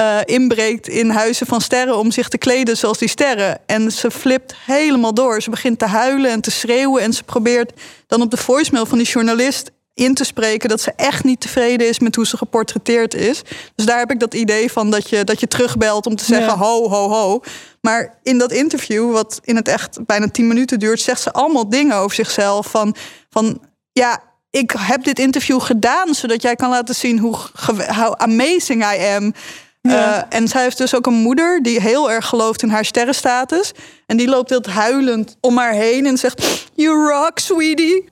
uh, 0.00 0.18
inbreekt 0.38 0.88
in 0.88 1.10
huizen 1.10 1.46
van 1.46 1.60
sterren 1.60 1.98
om 1.98 2.10
zich 2.10 2.28
te 2.28 2.38
kleden 2.38 2.76
zoals 2.76 2.98
die 2.98 3.08
sterren. 3.08 3.58
En 3.66 3.92
ze 3.92 4.10
flipt 4.10 4.54
helemaal 4.66 5.14
door. 5.14 5.42
Ze 5.42 5.50
begint 5.50 5.78
te 5.78 5.86
huilen 5.86 6.30
en 6.30 6.40
te 6.40 6.50
schreeuwen. 6.50 7.02
En 7.02 7.12
ze 7.12 7.22
probeert 7.22 7.72
dan 8.06 8.22
op 8.22 8.30
de 8.30 8.36
voicemail 8.36 8.86
van 8.86 8.98
die 8.98 9.06
journalist 9.06 9.70
in 9.94 10.14
te 10.14 10.24
spreken 10.24 10.68
dat 10.68 10.80
ze 10.80 10.92
echt 10.96 11.24
niet 11.24 11.40
tevreden 11.40 11.88
is 11.88 11.98
met 11.98 12.14
hoe 12.16 12.26
ze 12.26 12.36
geportretteerd 12.36 13.14
is. 13.14 13.42
Dus 13.74 13.86
daar 13.86 13.98
heb 13.98 14.10
ik 14.10 14.20
dat 14.20 14.34
idee 14.34 14.72
van 14.72 14.90
dat 14.90 15.08
je, 15.08 15.24
dat 15.24 15.40
je 15.40 15.48
terugbelt 15.48 16.06
om 16.06 16.16
te 16.16 16.24
zeggen 16.24 16.46
ja. 16.46 16.56
ho, 16.56 16.88
ho, 16.88 17.08
ho. 17.08 17.40
Maar 17.80 18.18
in 18.22 18.38
dat 18.38 18.52
interview, 18.52 19.12
wat 19.12 19.40
in 19.44 19.56
het 19.56 19.68
echt 19.68 20.06
bijna 20.06 20.28
tien 20.28 20.46
minuten 20.46 20.78
duurt, 20.78 21.00
zegt 21.00 21.20
ze 21.20 21.32
allemaal 21.32 21.68
dingen 21.68 21.96
over 21.96 22.16
zichzelf. 22.16 22.66
Van, 22.66 22.94
van 23.30 23.60
ja, 23.92 24.22
ik 24.60 24.74
heb 24.78 25.04
dit 25.04 25.18
interview 25.18 25.60
gedaan 25.60 26.14
zodat 26.14 26.42
jij 26.42 26.56
kan 26.56 26.70
laten 26.70 26.94
zien 26.94 27.18
hoe 27.18 27.36
how 27.86 28.14
amazing 28.16 28.82
I 28.94 29.14
am. 29.16 29.34
Ja. 29.80 30.26
Eh, 30.30 30.38
en 30.38 30.48
zij 30.48 30.62
heeft 30.62 30.78
dus 30.78 30.94
ook 30.94 31.06
een 31.06 31.14
moeder 31.14 31.62
die 31.62 31.80
heel 31.80 32.10
erg 32.10 32.26
gelooft 32.26 32.62
in 32.62 32.68
haar 32.68 32.84
sterrenstatus. 32.84 33.72
En 34.06 34.16
die 34.16 34.28
loopt 34.28 34.50
heel 34.50 34.62
huilend 34.70 35.36
om 35.40 35.56
haar 35.58 35.72
heen 35.72 36.06
en 36.06 36.18
zegt: 36.18 36.68
You 36.74 37.10
rock, 37.12 37.38
sweetie. 37.38 38.10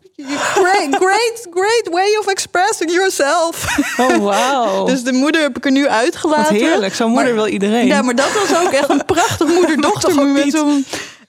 Great, 0.55 0.97
great, 0.97 1.47
great 1.51 1.89
way 1.91 2.17
of 2.19 2.27
expressing 2.27 2.93
yourself. 2.93 3.77
Oh, 3.97 4.17
wauw. 4.17 4.85
Dus 4.91 5.03
de 5.03 5.13
moeder 5.13 5.41
heb 5.43 5.57
ik 5.57 5.65
er 5.65 5.71
nu 5.71 5.83
Wat 5.83 5.91
uitgelaten. 5.93 6.55
heerlijk. 6.55 6.95
Zo'n 6.95 7.11
moeder 7.11 7.35
wil 7.35 7.47
iedereen. 7.47 7.87
Ja, 7.87 8.03
maar 8.03 8.15
dat 8.15 8.33
was 8.33 8.59
ook 8.65 8.73
echt 8.73 8.89
een 8.89 9.05
prachtig 9.05 9.47
moeder-dochter 9.57 10.15
moment. 10.15 10.57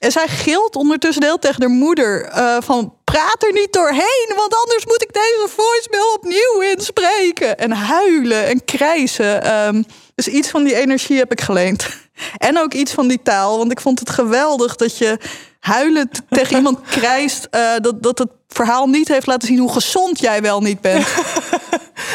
En 0.02 0.12
zij 0.12 0.28
gilt 0.28 0.76
ondertussen 0.76 1.24
heel 1.24 1.38
tegen 1.38 1.62
haar 1.62 1.70
moeder 1.70 2.24
eh, 2.24 2.56
van 2.60 2.94
praat 3.04 3.42
er 3.42 3.52
niet 3.52 3.72
doorheen, 3.72 4.32
want 4.36 4.54
anders 4.54 4.86
moet 4.86 5.02
ik 5.02 5.12
deze 5.12 5.46
voicemail 5.48 6.12
opnieuw 6.14 6.70
inspreken. 6.70 7.58
En 7.58 7.72
huilen 7.72 8.46
en 8.46 8.64
krijsen. 8.64 9.42
Ehm, 9.42 9.82
dus 10.14 10.28
iets 10.28 10.48
van 10.48 10.64
die 10.64 10.74
energie 10.74 11.18
heb 11.18 11.32
ik 11.32 11.40
geleend. 11.40 11.86
En 12.36 12.58
ook 12.58 12.72
iets 12.72 12.92
van 12.92 13.08
die 13.08 13.22
taal, 13.22 13.58
want 13.58 13.70
ik 13.70 13.80
vond 13.80 13.98
het 13.98 14.10
geweldig 14.10 14.76
dat 14.76 14.98
je 14.98 15.18
huilend 15.60 16.20
tegen 16.28 16.56
iemand 16.56 16.80
krijst, 16.98 17.46
eh, 17.50 17.72
dat, 17.80 18.02
dat 18.02 18.18
het 18.18 18.30
verhaal 18.48 18.86
niet 18.86 19.08
heeft 19.08 19.26
laten 19.26 19.48
zien 19.48 19.58
hoe 19.58 19.72
gezond 19.72 20.18
jij 20.18 20.42
wel 20.42 20.60
niet 20.60 20.80
bent. 20.80 21.06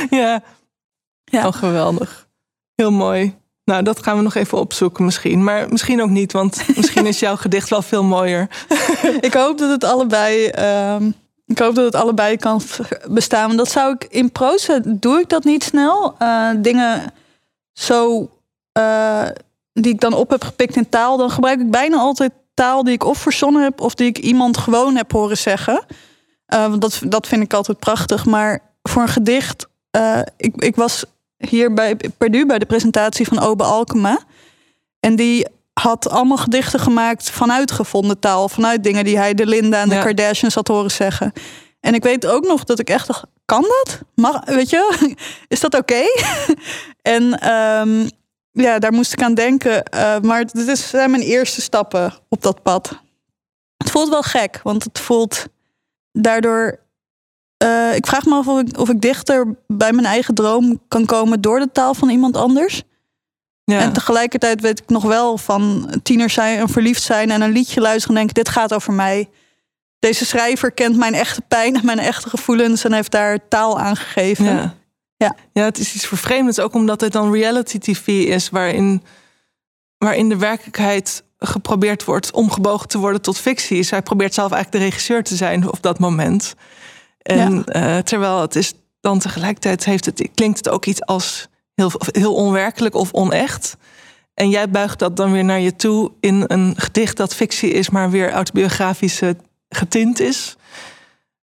Ja. 0.10 0.44
Ja. 1.24 1.48
Oh, 1.48 1.54
geweldig. 1.54 2.28
Heel 2.76 2.92
mooi. 2.92 3.38
Nou, 3.68 3.84
dat 3.84 4.04
gaan 4.04 4.18
we 4.18 4.24
nog 4.24 4.36
even 4.36 4.58
opzoeken 4.58 5.06
misschien. 5.06 5.44
Maar 5.44 5.70
misschien 5.70 6.02
ook 6.02 6.10
niet, 6.10 6.32
want 6.32 6.62
misschien 6.78 7.06
is 7.06 7.20
jouw 7.20 7.36
gedicht 7.36 7.70
wel 7.70 7.82
veel 7.82 8.04
mooier. 8.04 8.48
ik 9.20 9.34
hoop 9.34 9.58
dat 9.58 9.70
het 9.70 9.84
allebei. 9.84 10.48
ehm, 10.48 11.12
ik 11.46 11.60
hoop 11.60 11.76
dat 11.76 11.86
het 11.86 11.96
allebei 11.96 12.38
kan 12.38 12.62
bestaan. 13.10 13.58
Dat 13.58 13.72
zou 13.72 13.94
ik 13.94 14.04
in 14.04 14.32
proza 14.32 14.80
doe 14.86 15.20
ik 15.20 15.30
dat 15.30 15.44
niet 15.44 15.64
snel. 15.64 16.16
Eh, 16.18 16.50
dingen 16.58 17.14
zo 17.74 18.30
eh, 18.72 19.28
die 19.74 19.94
ik 19.94 20.00
dan 20.00 20.14
op 20.14 20.30
heb 20.30 20.44
gepikt 20.44 20.76
in 20.76 20.90
taal, 20.90 21.18
dan 21.18 21.32
gebruik 21.32 21.60
ik 21.60 21.72
bijna 21.72 21.98
altijd 21.98 22.32
taal 22.54 22.84
die 22.84 22.94
ik 22.94 23.04
of 23.04 23.18
verzonnen 23.18 23.64
heb 23.64 23.82
of 23.82 23.96
die 23.96 24.08
ik 24.08 24.18
iemand 24.18 24.58
gewoon 24.58 24.96
heb 24.96 25.12
horen 25.12 25.38
zeggen. 25.38 25.86
Eh, 26.46 26.68
want 26.68 26.82
dat, 26.82 27.02
dat 27.06 27.28
vind 27.28 27.44
ik 27.44 27.54
altijd 27.54 27.80
prachtig. 27.80 28.26
Maar 28.26 28.60
voor 28.84 29.02
een 29.02 29.08
gedicht, 29.08 29.68
ik, 30.38 30.56
ik 30.56 30.76
was 30.76 31.06
hier 31.38 31.74
bij 31.74 31.98
Perdu 32.18 32.46
bij 32.46 32.60
de 32.60 32.66
presentatie 32.66 33.28
van 33.28 33.40
Obe 33.40 33.64
Alkema. 33.64 34.20
En 35.00 35.16
die 35.16 35.48
had 35.74 36.10
allemaal 36.10 36.38
gedichten 36.38 36.80
gemaakt 36.80 37.30
vanuit 37.30 37.72
gevonden 37.72 38.20
taal. 38.20 38.50
Vanuit 38.50 38.84
dingen 38.84 39.06
die 39.06 39.18
hij 39.18 39.34
de 39.34 39.46
Linda 39.46 39.82
en 39.82 39.90
de 39.90 39.96
Ja. 39.96 40.04
Kardashians 40.04 40.56
had 40.56 40.68
horen 40.68 40.92
zeggen. 40.92 41.34
En 41.80 41.94
ik 41.94 42.04
weet 42.04 42.26
ook 42.26 42.46
nog 42.46 42.64
dat 42.64 42.80
ik 42.80 42.90
echt 42.90 43.08
dacht, 43.08 43.24
kan 43.46 43.62
dat? 43.62 44.02
Mag, 44.16 44.46
weet 44.46 44.70
je, 44.70 45.16
is 45.48 45.60
dat 45.60 45.76
oké? 45.76 46.04
en 47.02 47.40
ehm, 47.40 48.08
ja, 48.52 48.80
daar 48.80 48.94
moest 48.94 49.14
ik 49.14 49.24
aan 49.24 49.34
denken. 49.34 49.84
Eh, 49.84 50.20
maar 50.20 50.46
dit 50.46 50.78
zijn 50.78 51.12
mijn 51.12 51.24
eerste 51.24 51.62
stappen 51.62 52.14
op 52.30 52.42
dat 52.42 52.64
pad. 52.64 53.02
Het 53.78 53.92
voelt 53.92 54.10
wel 54.10 54.22
gek, 54.22 54.60
want 54.64 54.84
het 54.84 55.00
voelt 55.00 55.46
daardoor... 56.12 56.80
eh, 57.58 57.96
ik 57.96 58.06
vraag 58.06 58.26
me 58.26 58.36
af 58.36 58.48
of 58.48 58.60
ik, 58.60 58.78
of 58.78 58.90
ik 58.90 59.02
dichter 59.02 59.56
bij 59.68 59.94
mijn 59.94 60.06
eigen 60.06 60.34
droom 60.36 60.82
kan 60.88 61.06
komen 61.06 61.42
door 61.42 61.60
de 61.60 61.72
taal 61.72 61.94
van 61.94 62.10
iemand 62.10 62.38
anders. 62.38 62.84
Ja. 63.64 63.80
En 63.80 63.94
tegelijkertijd 63.94 64.62
weet 64.62 64.80
ik 64.80 64.90
nog 64.90 65.04
wel 65.04 65.38
van 65.38 65.90
tieners 66.04 66.34
zijn 66.34 66.60
en 66.60 66.70
verliefd 66.70 67.02
zijn 67.02 67.32
en 67.32 67.42
een 67.42 67.52
liedje 67.52 67.82
luisteren 67.82 68.10
en 68.10 68.16
denken: 68.16 68.44
dit 68.44 68.54
gaat 68.54 68.74
over 68.74 68.94
mij. 68.94 69.30
Deze 70.00 70.26
schrijver 70.26 70.72
kent 70.72 70.98
mijn 70.98 71.14
echte 71.14 71.42
pijn 71.48 71.76
en 71.76 71.86
mijn 71.86 72.00
echte 72.00 72.30
gevoelens 72.30 72.84
en 72.84 72.94
heeft 72.94 73.12
daar 73.12 73.48
taal 73.48 73.80
aan 73.80 73.96
gegeven. 73.96 74.46
Ja. 74.46 74.76
Ja. 75.18 75.36
ja, 75.54 75.64
het 75.64 75.78
is 75.78 75.96
iets 75.96 76.08
vervreemdends. 76.08 76.60
Ook 76.60 76.74
omdat 76.74 77.02
het 77.02 77.12
dan 77.12 77.32
reality 77.32 77.78
tv 77.78 78.08
is... 78.08 78.50
waarin, 78.50 79.04
waarin 79.98 80.30
de 80.30 80.38
werkelijkheid 80.38 81.24
geprobeerd 81.38 82.04
wordt... 82.04 82.32
omgebogen 82.32 82.88
te 82.88 82.98
worden 82.98 83.22
tot 83.22 83.38
fictie. 83.38 83.84
Zij 83.84 84.02
probeert 84.02 84.34
zelf 84.34 84.52
eigenlijk 84.52 84.84
de 84.84 84.90
regisseur 84.90 85.24
te 85.24 85.36
zijn 85.36 85.72
op 85.72 85.82
dat 85.82 86.00
moment. 86.00 86.56
En 87.28 87.66
eh, 87.66 87.98
terwijl 87.98 88.42
het 88.42 88.56
is 88.56 88.74
dan 89.00 89.20
tegelijkertijd... 89.20 89.86
Heeft 89.86 90.06
het, 90.06 90.30
klinkt 90.34 90.58
het 90.58 90.70
ook 90.70 90.86
iets 90.86 91.06
als 91.06 91.48
heel, 91.76 91.92
heel 92.12 92.34
onwerkelijk 92.34 92.96
of 92.96 93.14
onecht... 93.14 93.78
En 94.38 94.50
jij 94.50 94.70
buigt 94.70 95.00
dat 95.00 95.16
dan 95.16 95.32
weer 95.32 95.44
naar 95.44 95.60
je 95.60 95.76
toe 95.76 96.12
in 96.20 96.44
een 96.48 96.74
gedicht 96.78 97.18
dat 97.18 97.36
fictie 97.36 97.72
is, 97.72 97.90
maar 97.90 98.10
weer 98.10 98.32
autobiografisch 98.32 99.22
eh, 99.22 99.30
getint 99.70 100.20
is. 100.20 100.56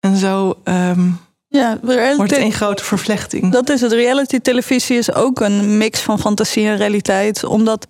En 0.01 0.17
zo 0.17 0.59
ehm, 0.65 1.11
Ja, 1.49 1.79
reality- 1.83 2.17
wordt 2.17 2.31
het 2.31 2.41
een 2.41 2.53
grote 2.53 2.85
vervlechting. 2.85 3.53
dat 3.53 3.71
is 3.71 3.81
het. 3.81 3.93
Reality 3.93 4.39
televisie 4.39 4.99
is 4.99 5.13
ook 5.15 5.41
een 5.41 5.77
mix 5.79 6.01
van 6.01 6.19
fantasie 6.19 6.67
en 6.67 6.77
realiteit. 6.77 7.45
Omdat 7.45 7.87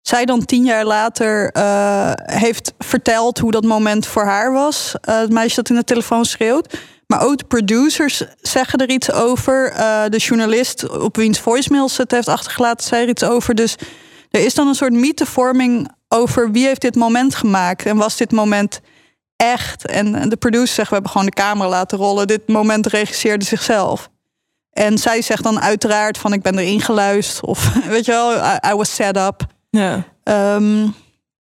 zij 0.00 0.24
dan 0.24 0.44
tien 0.44 0.64
jaar 0.64 0.84
later 0.84 1.50
eh, 1.52 2.12
heeft 2.14 2.72
verteld 2.78 3.38
hoe 3.38 3.50
dat 3.50 3.64
moment 3.64 4.06
voor 4.06 4.24
haar 4.24 4.52
was. 4.52 4.94
Het 5.00 5.30
meisje 5.30 5.54
dat 5.54 5.68
in 5.68 5.76
de 5.76 5.84
telefoon 5.84 6.24
schreeuwt. 6.24 6.78
Maar 7.06 7.22
ook 7.22 7.38
de 7.38 7.44
producers 7.44 8.24
zeggen 8.40 8.78
er 8.78 8.90
iets 8.90 9.12
over. 9.12 9.70
Eh, 9.70 10.04
de 10.08 10.18
journalist 10.18 10.88
op 10.88 11.16
wiens 11.16 11.40
voicemails 11.40 11.96
het 11.96 12.10
heeft 12.10 12.28
achtergelaten, 12.28 12.86
zei 12.86 13.02
er 13.02 13.08
iets 13.08 13.24
over. 13.24 13.54
Dus 13.54 13.76
er 14.30 14.44
is 14.44 14.54
dan 14.54 14.68
een 14.68 14.74
soort 14.74 14.92
mythevorming 14.92 15.90
over 16.08 16.50
wie 16.50 16.66
heeft 16.66 16.80
dit 16.80 16.94
moment 16.94 17.34
gemaakt. 17.34 17.86
En 17.86 17.96
was 17.96 18.16
dit 18.16 18.32
moment 18.32 18.80
echt? 19.36 19.86
En 19.86 20.28
de 20.28 20.36
producers 20.36 20.74
zeggen, 20.74 20.88
we 20.88 20.94
hebben 20.94 21.10
gewoon 21.10 21.26
de 21.26 21.32
camera 21.32 21.68
laten 21.68 21.98
rollen. 21.98 22.26
Dit 22.26 22.48
moment 22.48 22.86
regisseerde 22.86 23.44
zichzelf. 23.44 24.10
En 24.70 24.98
zij 24.98 25.22
zegt 25.22 25.42
dan 25.42 25.60
uiteraard 25.60 26.18
van 26.18 26.32
ik 26.32 26.42
ben 26.42 26.58
erin 26.58 26.80
geluisterd. 26.80 27.46
Of 27.46 27.74
weet 27.88 28.04
je 28.04 28.12
wel, 28.12 28.32
I, 28.32 28.58
I 28.70 28.74
was 28.74 28.94
set 28.94 29.16
up. 29.16 29.46
Ja. 29.70 30.04
Ehm, 30.22 30.88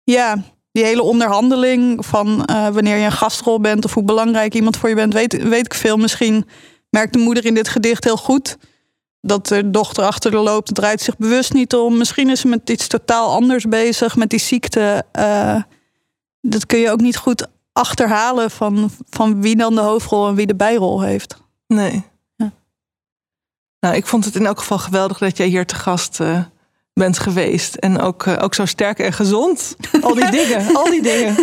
ja, 0.04 0.44
die 0.80 0.88
hele 0.88 1.04
onderhandeling 1.04 2.06
van 2.06 2.46
eh, 2.46 2.68
wanneer 2.68 2.98
je 2.98 3.06
een 3.06 3.12
gastrol 3.12 3.60
bent 3.60 3.86
of 3.86 3.94
hoe 3.94 4.04
belangrijk 4.04 4.54
iemand 4.54 4.78
voor 4.78 4.90
je 4.90 4.96
bent, 4.96 5.14
weet, 5.14 5.44
weet 5.44 5.66
ik 5.66 5.74
veel. 5.74 5.98
Misschien 5.98 6.46
merkt 6.90 7.14
de 7.14 7.20
moeder 7.20 7.46
in 7.46 7.54
dit 7.54 7.68
gedicht 7.68 8.04
heel 8.04 8.18
goed 8.18 8.58
dat 9.22 9.48
de 9.48 9.70
dochter 9.70 10.04
achter 10.04 10.32
de 10.32 10.38
loopt, 10.38 10.76
draait 10.76 11.02
zich 11.02 11.18
bewust 11.18 11.54
niet 11.54 11.76
om. 11.76 11.98
Misschien 11.98 12.30
is 12.30 12.40
ze 12.40 12.48
met 12.48 12.70
iets 12.70 12.88
totaal 12.88 13.32
anders 13.32 13.66
bezig, 13.66 14.16
met 14.16 14.30
die 14.30 14.40
ziekte. 14.40 15.06
Eh, 15.12 15.62
dat 16.42 16.66
kun 16.66 16.80
je 16.80 16.92
ook 16.92 17.02
niet 17.02 17.18
goed 17.18 17.48
achterhalen 17.74 18.52
van, 18.52 18.92
van 19.10 19.42
wie 19.42 19.56
dan 19.56 19.76
de 19.76 19.82
hoofdrol 19.82 20.28
en 20.28 20.36
wie 20.36 20.48
de 20.48 20.56
bijrol 20.56 21.02
heeft. 21.02 21.36
Nee. 21.68 22.04
Ja. 22.36 22.52
Nou, 23.80 23.96
ik 23.96 24.06
vond 24.06 24.26
het 24.26 24.36
in 24.36 24.46
elk 24.46 24.60
geval 24.60 24.80
geweldig 24.80 25.18
dat 25.18 25.38
jij 25.38 25.48
hier 25.48 25.66
te 25.66 25.76
gast 25.76 26.20
eh, 26.20 26.40
bent 27.00 27.20
geweest. 27.20 27.76
En 27.76 28.00
ook, 28.00 28.26
eh, 28.26 28.34
ook 28.44 28.54
zo 28.54 28.66
sterk 28.66 29.00
en 29.00 29.14
gezond. 29.14 29.76
Al 30.02 30.14
die 30.14 30.30
dingen, 30.32 30.76
al 30.76 30.84
die 30.92 31.02
dingen. 31.02 31.36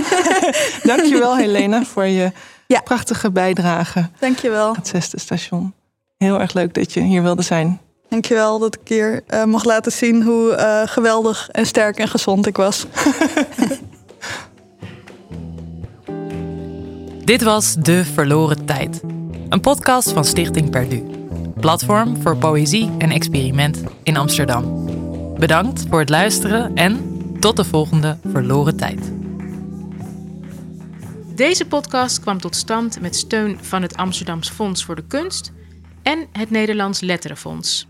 Dankjewel 0.83 1.37
Helena 1.37 1.85
voor 1.85 2.07
je 2.07 2.33
Ja. 2.67 2.81
prachtige 2.81 3.31
bijdrage 3.31 4.09
Dankjewel. 4.19 4.75
het 4.75 4.89
zesde 4.89 5.21
station. 5.21 5.75
Heel 6.17 6.41
erg 6.41 6.53
leuk 6.53 6.75
dat 6.75 6.93
je 6.93 7.01
hier 7.01 7.23
wilde 7.23 7.43
zijn. 7.43 7.81
Dankjewel 8.09 8.59
dat 8.59 8.75
ik 8.75 8.89
hier 8.89 9.23
eh, 9.27 9.45
mocht 9.45 9.65
laten 9.65 9.93
zien 9.93 10.23
hoe 10.23 10.53
eh, 10.55 10.83
geweldig 10.85 11.49
en 11.53 11.67
sterk 11.67 11.99
en 11.99 12.09
gezond 12.09 12.47
ik 12.47 12.57
was. 12.57 12.87
Dit 17.25 17.43
was 17.43 17.75
De 17.75 18.05
Verloren 18.05 18.65
Tijd. 18.65 19.01
Een 19.49 19.61
podcast 19.61 20.13
van 20.13 20.25
Stichting 20.25 20.71
Perdu. 20.71 21.03
Platform 21.61 22.17
voor 22.23 22.37
poëzie 22.37 22.91
en 22.99 23.11
experiment 23.11 23.83
in 24.03 24.17
Amsterdam. 24.17 24.86
Bedankt 25.39 25.87
voor 25.89 25.99
het 25.99 26.09
luisteren 26.09 26.75
en 26.75 27.21
tot 27.41 27.57
de 27.57 27.65
volgende 27.65 28.19
Verloren 28.27 28.77
Tijd. 28.77 29.13
Deze 31.35 31.67
podcast 31.67 32.21
kwam 32.21 32.41
tot 32.41 32.57
stand 32.57 33.01
met 33.01 33.17
steun 33.17 33.59
van 33.61 33.83
het 33.83 33.97
Amsterdams 33.97 34.51
Fonds 34.51 34.85
voor 34.85 34.97
de 34.97 35.05
Kunst 35.07 35.53
en 36.03 36.27
het 36.33 36.51
Nederlands 36.51 37.01
Letterenfonds. 37.01 37.87